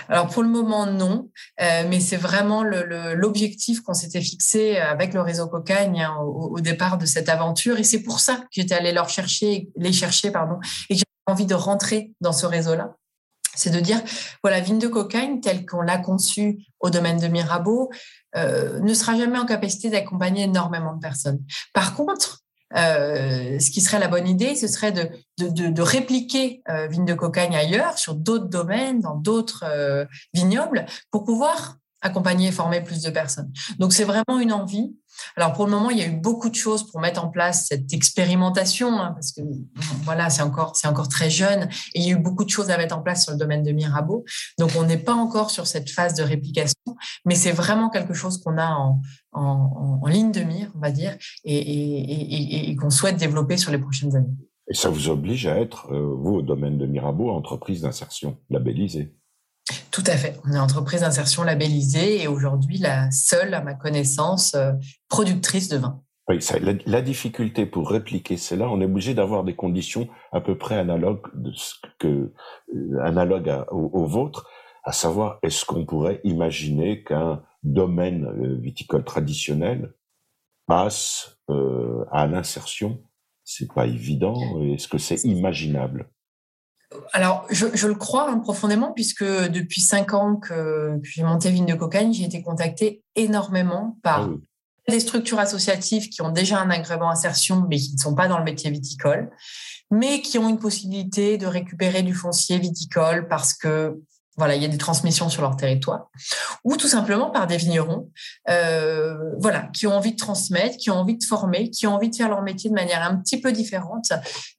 Alors 0.08 0.28
pour 0.28 0.42
le 0.42 0.48
moment 0.48 0.86
non, 0.86 1.30
euh, 1.60 1.84
mais 1.88 2.00
c'est 2.00 2.16
vraiment 2.16 2.62
l'objectif 2.62 3.80
qu'on 3.82 3.94
s'était 3.94 4.20
fixé 4.20 4.78
avec 4.78 5.14
le 5.14 5.20
réseau 5.20 5.46
Cocagne 5.48 6.02
hein, 6.02 6.16
au, 6.20 6.60
départ 6.60 6.98
de 6.98 7.06
cette 7.06 7.28
aventure, 7.28 7.78
et 7.78 7.84
c'est 7.84 8.02
pour 8.02 8.20
ça 8.20 8.36
que 8.36 8.46
j'étais 8.52 8.74
allée 8.74 8.92
leur 8.92 9.08
chercher, 9.08 9.68
les 9.76 9.92
chercher 9.92 10.30
pardon, 10.30 10.58
et 10.88 10.94
que 10.94 11.00
j'avais 11.00 11.34
envie 11.34 11.46
de 11.46 11.54
rentrer 11.54 12.12
dans 12.20 12.32
ce 12.32 12.46
réseau-là. 12.46 12.94
C'est 13.54 13.70
de 13.70 13.80
dire, 13.80 14.00
voilà, 14.44 14.60
Vigne 14.60 14.78
de 14.78 14.86
Cocagne, 14.86 15.40
telle 15.40 15.66
qu'on 15.66 15.80
l'a 15.80 15.98
conçue 15.98 16.58
au 16.78 16.90
domaine 16.90 17.18
de 17.18 17.26
Mirabeau, 17.26 17.90
euh, 18.36 18.78
ne 18.78 18.94
sera 18.94 19.16
jamais 19.16 19.38
en 19.38 19.46
capacité 19.46 19.90
d'accompagner 19.90 20.44
énormément 20.44 20.94
de 20.94 21.00
personnes. 21.00 21.42
Par 21.74 21.94
contre, 21.94 22.44
euh, 22.76 23.58
ce 23.58 23.70
qui 23.70 23.80
serait 23.80 23.98
la 23.98 24.08
bonne 24.08 24.28
idée, 24.28 24.54
ce 24.54 24.66
serait 24.66 24.92
de, 24.92 25.80
répliquer 25.80 26.62
euh, 26.68 26.86
vigne 26.86 27.04
de 27.04 27.14
cocagne 27.14 27.56
ailleurs, 27.56 27.98
sur 27.98 28.14
d'autres 28.14 28.48
domaines, 28.48 29.00
dans 29.00 29.14
d'autres 29.14 29.64
euh, 29.66 30.04
vignobles, 30.34 30.86
pour 31.10 31.24
pouvoir 31.24 31.78
accompagner 32.00 32.48
et 32.48 32.52
former 32.52 32.80
plus 32.80 33.02
de 33.02 33.10
personnes. 33.10 33.50
Donc 33.78 33.92
c'est 33.92 34.04
vraiment 34.04 34.38
une 34.40 34.52
envie. 34.52 34.94
Alors 35.36 35.52
pour 35.52 35.64
le 35.64 35.72
moment, 35.72 35.90
il 35.90 35.98
y 35.98 36.02
a 36.02 36.06
eu 36.06 36.16
beaucoup 36.16 36.48
de 36.48 36.54
choses 36.54 36.88
pour 36.90 37.00
mettre 37.00 37.24
en 37.24 37.28
place 37.28 37.66
cette 37.66 37.92
expérimentation, 37.92 39.00
hein, 39.00 39.12
parce 39.14 39.32
que 39.32 39.40
voilà, 40.04 40.30
c'est 40.30 40.42
encore 40.42 40.76
c'est 40.76 40.86
encore 40.86 41.08
très 41.08 41.28
jeune 41.28 41.68
et 41.94 42.00
il 42.00 42.02
y 42.04 42.12
a 42.12 42.16
eu 42.16 42.20
beaucoup 42.20 42.44
de 42.44 42.50
choses 42.50 42.70
à 42.70 42.76
mettre 42.76 42.96
en 42.96 43.02
place 43.02 43.24
sur 43.24 43.32
le 43.32 43.38
domaine 43.38 43.62
de 43.62 43.72
Mirabeau. 43.72 44.24
Donc 44.58 44.70
on 44.76 44.84
n'est 44.84 44.98
pas 44.98 45.14
encore 45.14 45.50
sur 45.50 45.66
cette 45.66 45.90
phase 45.90 46.14
de 46.14 46.22
réplication, 46.22 46.96
mais 47.24 47.34
c'est 47.34 47.52
vraiment 47.52 47.90
quelque 47.90 48.14
chose 48.14 48.38
qu'on 48.38 48.58
a 48.58 48.68
en, 48.68 49.00
en, 49.32 50.06
ligne 50.06 50.32
de 50.32 50.40
mire, 50.40 50.70
on 50.74 50.78
va 50.78 50.90
dire, 50.90 51.16
et, 51.44 52.76
qu'on 52.80 52.90
souhaite 52.90 53.16
développer 53.16 53.56
sur 53.56 53.72
les 53.72 53.78
prochaines 53.78 54.14
années. 54.16 54.36
Et 54.70 54.74
ça 54.74 54.90
vous 54.90 55.08
oblige 55.08 55.46
à 55.46 55.58
être, 55.58 55.90
euh, 55.92 56.14
vous, 56.14 56.34
au 56.34 56.42
domaine 56.42 56.78
de 56.78 56.86
Mirabeau, 56.86 57.30
entreprise 57.30 57.82
d'insertion 57.82 58.38
labellisée 58.50 59.14
tout 59.90 60.04
à 60.06 60.16
fait. 60.16 60.38
On 60.46 60.52
est 60.52 60.58
entreprise 60.58 61.00
d'insertion 61.00 61.42
labellisée 61.42 62.22
et 62.22 62.28
aujourd'hui 62.28 62.78
la 62.78 63.10
seule, 63.10 63.54
à 63.54 63.62
ma 63.62 63.74
connaissance, 63.74 64.54
euh, 64.54 64.72
productrice 65.08 65.68
de 65.68 65.78
vin. 65.78 66.00
Oui, 66.28 66.38
la, 66.84 67.00
difficulté 67.00 67.64
pour 67.64 67.90
répliquer 67.90 68.36
cela, 68.36 68.68
on 68.68 68.82
est 68.82 68.84
obligé 68.84 69.14
d'avoir 69.14 69.44
des 69.44 69.56
conditions 69.56 70.08
à 70.30 70.42
peu 70.42 70.58
près 70.58 70.76
analogues, 70.76 71.26
de 71.34 71.50
ce 71.54 71.74
euh, 72.04 73.64
au, 73.70 73.90
au, 73.94 74.04
vôtre, 74.04 74.46
à 74.84 74.92
savoir 74.92 75.38
est-ce 75.42 75.64
qu'on 75.64 75.86
pourrait 75.86 76.20
imaginer 76.24 77.02
qu'un 77.02 77.42
domaine 77.62 78.26
euh, 78.26 78.58
viticole 78.60 79.04
traditionnel 79.04 79.94
passe 80.66 81.38
à 82.12 82.26
l'insertion? 82.26 83.00
C'est 83.42 83.72
pas 83.72 83.86
évident. 83.86 84.60
Est-ce 84.60 84.86
que 84.86 84.98
c'est 84.98 85.24
imaginable? 85.24 86.10
Alors, 87.12 87.46
je, 87.50 87.86
le 87.86 87.94
crois 87.94 88.30
hein, 88.30 88.38
profondément, 88.38 88.92
puisque 88.92 89.24
depuis 89.24 89.80
cinq 89.80 90.14
ans 90.14 90.36
que, 90.36 90.98
j'ai 91.02 91.22
monté 91.22 91.50
Vigne 91.50 91.66
de 91.66 91.74
Cocagne, 91.74 92.12
j'ai 92.14 92.24
été 92.24 92.42
contactée 92.42 93.02
énormément 93.14 93.98
par 94.02 94.22
ah 94.22 94.28
des 94.88 95.00
structures 95.00 95.38
associatives 95.38 96.08
qui 96.08 96.22
ont 96.22 96.30
déjà 96.30 96.58
un 96.58 96.70
agrément 96.70 97.10
insertion, 97.10 97.66
mais 97.68 97.76
qui 97.76 97.94
ne 97.94 97.98
sont 97.98 98.14
pas 98.14 98.26
dans 98.26 98.38
le 98.38 98.44
métier 98.44 98.70
viticole, 98.70 99.30
mais 99.90 100.22
qui 100.22 100.38
ont 100.38 100.48
une 100.48 100.58
possibilité 100.58 101.36
de 101.38 101.46
récupérer 101.46 102.02
du 102.02 102.14
foncier 102.14 102.58
viticole 102.58 103.28
parce 103.28 103.52
que 103.52 104.00
voilà, 104.38 104.54
il 104.54 104.62
y 104.62 104.64
a 104.64 104.68
des 104.68 104.78
transmissions 104.78 105.28
sur 105.28 105.42
leur 105.42 105.56
territoire, 105.56 106.08
ou 106.64 106.76
tout 106.76 106.86
simplement 106.86 107.30
par 107.30 107.48
des 107.48 107.56
vignerons, 107.56 108.08
euh, 108.48 109.34
voilà, 109.38 109.68
qui 109.74 109.86
ont 109.86 109.94
envie 109.94 110.12
de 110.12 110.16
transmettre, 110.16 110.76
qui 110.76 110.90
ont 110.90 110.96
envie 110.96 111.18
de 111.18 111.24
former, 111.24 111.70
qui 111.70 111.86
ont 111.88 111.94
envie 111.94 112.08
de 112.08 112.14
faire 112.14 112.28
leur 112.28 112.42
métier 112.42 112.70
de 112.70 112.74
manière 112.74 113.02
un 113.02 113.16
petit 113.16 113.40
peu 113.40 113.50
différente, 113.50 114.12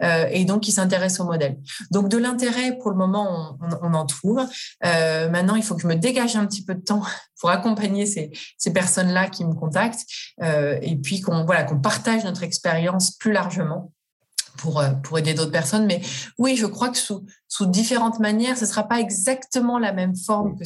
euh, 0.04 0.28
et 0.32 0.44
donc 0.44 0.64
qui 0.64 0.74
s'intéressent 0.74 1.22
au 1.22 1.30
modèle. 1.30 1.58
Donc 1.92 2.10
de 2.10 2.18
l'intérêt, 2.18 2.78
pour 2.78 2.92
le 2.92 2.98
moment, 2.98 3.58
on, 3.82 3.94
en 3.94 4.06
trouve. 4.06 4.46
Euh, 4.86 5.30
maintenant, 5.30 5.56
il 5.56 5.64
faut 5.64 5.76
que 5.76 5.82
je 5.82 5.88
me 5.88 5.96
dégage 5.96 6.36
un 6.36 6.46
petit 6.46 6.64
peu 6.64 6.76
de 6.76 6.84
temps 6.84 7.04
pour 7.40 7.50
accompagner 7.50 8.06
ces, 8.06 8.32
ces 8.58 8.74
personnes-là 8.74 9.30
qui 9.30 9.46
me 9.46 9.54
contactent, 9.54 10.06
et 10.42 10.98
puis 10.98 11.22
qu'on 11.22 11.46
voilà, 11.46 11.64
qu'on 11.64 11.80
partage 11.80 12.26
notre 12.26 12.44
expérience 12.44 13.12
plus 13.12 13.32
largement 13.32 13.92
pour, 14.58 14.80
euh, 14.80 14.92
pour 14.92 15.18
aider 15.18 15.34
d'autres 15.34 15.52
personnes. 15.52 15.86
Mais 15.86 16.02
oui, 16.38 16.56
je 16.56 16.66
crois 16.66 16.90
que 16.90 16.98
sous, 16.98 17.26
sous 17.48 17.66
différentes 17.66 18.20
manières, 18.20 18.58
ce 18.58 18.66
ne 18.66 18.70
sera 18.70 18.84
pas 18.84 19.00
exactement 19.00 19.80
la 19.80 19.94
même 19.94 20.16
forme 20.16 20.58
que 20.58 20.64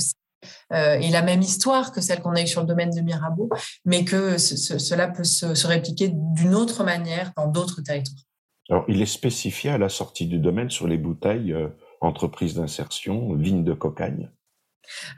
euh, 0.72 0.96
et 0.96 1.10
la 1.10 1.22
même 1.22 1.42
histoire 1.42 1.92
que 1.92 2.02
celle 2.02 2.22
qu'on 2.22 2.36
a 2.36 2.42
eue 2.42 2.48
sur 2.48 2.62
le 2.62 2.68
domaine 2.68 2.90
de 2.90 3.02
Mirabeau, 3.02 3.50
mais 3.86 4.04
que 4.06 4.38
cela 4.38 5.08
peut 5.08 5.24
se, 5.24 5.68
répliquer 5.68 6.12
d'une 6.14 6.56
autre 6.56 6.84
manière 6.84 7.32
dans 7.38 7.48
d'autres 7.48 7.82
territoires. 7.82 8.24
Alors, 8.70 8.86
il 8.88 9.02
est 9.02 9.06
spécifié 9.06 9.72
à 9.72 9.78
la 9.78 9.90
sortie 9.90 10.26
du 10.26 10.40
domaine 10.40 10.70
sur 10.70 10.88
les 10.88 10.98
bouteilles 10.98 11.54
euh, 11.54 11.70
entreprise 12.02 12.56
d'insertion, 12.56 13.34
vigne 13.36 13.64
de 13.64 13.74
cocagne. 13.74 14.30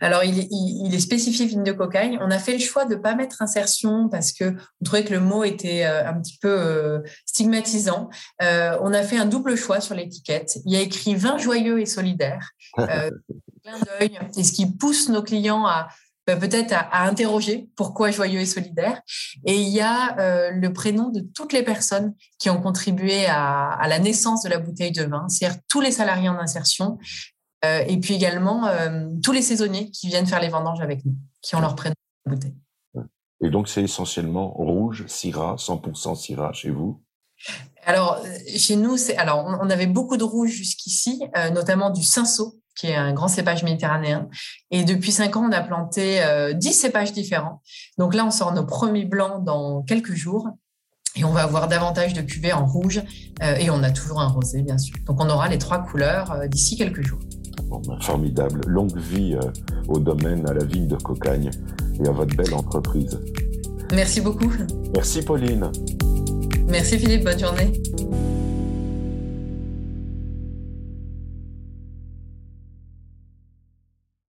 Alors, 0.01 0.23
il, 0.23 0.93
est 0.93 0.99
spécifié 0.99 1.45
vigne 1.45 1.63
de 1.63 1.71
cocagne. 1.71 2.17
On 2.21 2.32
a 2.32 2.39
fait 2.39 2.54
le 2.54 2.60
choix 2.60 2.86
de 2.86 2.95
ne 2.95 2.99
pas 2.99 3.15
mettre 3.15 3.41
insertion 3.41 4.10
parce 4.10 4.32
que 4.32 4.56
on 4.82 4.86
trouvait 4.86 5.04
que 5.04 5.13
le 5.13 5.19
mot 5.19 5.43
était 5.43 5.86
euh, 5.86 6.08
un 6.08 6.13
petit 6.19 6.38
peu 6.41 6.49
euh, 6.49 6.99
stigmatisant. 7.25 8.10
Euh, 8.41 8.78
on 8.82 8.93
a 8.93 9.04
fait 9.04 9.17
un 9.17 9.25
double 9.25 9.56
choix 9.56 9.82
sur 9.82 9.95
l'étiquette. 9.95 10.58
Il 10.65 10.73
y 10.73 10.75
a 10.75 10.82
écrit 10.82 11.15
vin 11.15 11.38
joyeux 11.38 11.80
et 11.80 11.86
solidaire. 11.86 12.51
plein 12.75 13.80
d'œil. 13.99 14.19
Et 14.38 14.43
ce 14.43 14.51
qui 14.51 14.71
pousse 14.71 15.10
nos 15.10 15.23
clients 15.23 15.65
à 15.65 15.88
bah, 16.28 16.36
peut-être 16.36 16.73
à, 16.73 17.04
interroger 17.04 17.69
pourquoi 17.75 18.10
joyeux 18.10 18.39
et 18.39 18.47
solidaire. 18.47 18.99
Et 19.45 19.56
il 19.56 19.69
y 19.69 19.82
a 19.82 20.49
le 20.51 20.73
prénom 20.73 21.10
de 21.10 21.19
toutes 21.19 21.54
les 21.54 21.62
personnes 21.62 22.15
qui 22.39 22.49
ont 22.49 22.60
contribué 22.60 23.28
à, 23.28 23.69
à 23.69 23.88
la 23.88 23.99
naissance 23.99 24.41
de 24.41 24.49
la 24.49 24.58
bouteille 24.58 24.91
de 24.91 25.04
vin, 25.04 25.28
c'est-à-dire 25.30 25.60
tous 25.69 25.82
les 25.82 25.91
salariés 25.91 26.30
en 26.30 26.39
insertion, 26.39 26.97
et 27.88 27.97
puis 27.97 28.15
également 28.15 28.67
euh, 28.67 29.08
tous 29.23 29.32
les 29.32 29.41
saisonniers 29.41 29.91
qui 29.91 30.08
viennent 30.08 30.25
faire 30.25 30.41
les 30.41 30.49
vendanges 30.49 30.82
avec 30.82 31.06
nous, 31.06 31.15
qui 31.41 31.56
ont 31.56 31.60
leur 31.60 31.75
prénom 31.75 31.95
bouteille. 32.25 32.56
Et 33.43 33.49
donc 33.49 33.67
c'est 33.67 33.84
essentiellement 33.84 34.51
rouge, 34.51 35.06
Syrah, 35.08 35.56
100% 35.56 36.15
Syrah 36.15 36.54
chez 36.54 36.69
vous? 36.69 37.01
Alors, 37.86 38.19
chez 38.56 38.78
nous, 38.78 38.97
c'est 38.97 39.15
alors 39.17 39.45
on 39.45 39.69
avait 39.69 39.88
beaucoup 39.88 40.17
de 40.17 40.23
rouge 40.23 40.51
jusqu'ici, 40.51 41.21
euh, 41.38 41.49
notamment 41.51 41.91
du 41.91 42.01
cinsault, 42.01 42.56
qui 42.75 42.88
est 42.88 42.95
un 42.95 43.13
grand 43.13 43.28
cépage 43.28 43.63
méditerranéen. 43.63 44.30
Et 44.71 44.84
depuis 44.84 45.12
cinq 45.12 45.36
ans, 45.36 45.47
on 45.47 45.51
a 45.51 45.62
planté 45.62 46.21
dix 46.56 46.73
cépages 46.73 47.13
différents. 47.13 47.62
Donc 47.97 48.15
là, 48.15 48.25
on 48.25 48.32
sort 48.32 48.54
nos 48.54 48.65
premiers 48.65 49.06
blancs 49.06 49.43
dans 49.43 49.84
quelques 49.84 50.13
jours. 50.13 50.49
Et 51.17 51.23
on 51.23 51.32
va 51.32 51.43
avoir 51.43 51.69
davantage 51.69 52.13
de 52.13 52.21
cuvées 52.21 52.51
en 52.51 52.65
rouge. 52.65 53.01
et 53.41 53.69
on 53.69 53.82
a 53.84 53.91
toujours 53.91 54.19
un 54.19 54.28
rosé, 54.28 54.62
bien 54.62 54.78
sûr. 54.78 54.97
Donc 55.06 55.21
on 55.21 55.30
aura 55.30 55.47
les 55.47 55.58
trois 55.58 55.80
couleurs 55.80 56.49
d'ici 56.49 56.75
quelques 56.75 57.01
jours. 57.01 57.21
Ben, 57.88 58.00
formidable. 58.02 58.62
Longue 58.68 58.98
vie 58.98 59.36
euh, 59.36 59.52
au 59.88 60.00
domaine, 60.00 60.48
à 60.48 60.54
la 60.54 60.63
vigne 60.63 60.88
de 60.88 60.96
Cocagne 60.96 61.52
et 62.04 62.08
à 62.08 62.12
votre 62.12 62.36
belle 62.36 62.54
entreprise. 62.54 63.20
Merci 63.94 64.22
beaucoup. 64.22 64.52
Merci 64.94 65.22
Pauline. 65.22 65.72
Merci 66.68 66.98
Philippe, 66.98 67.24
bonne 67.24 67.39
journée. 67.39 67.74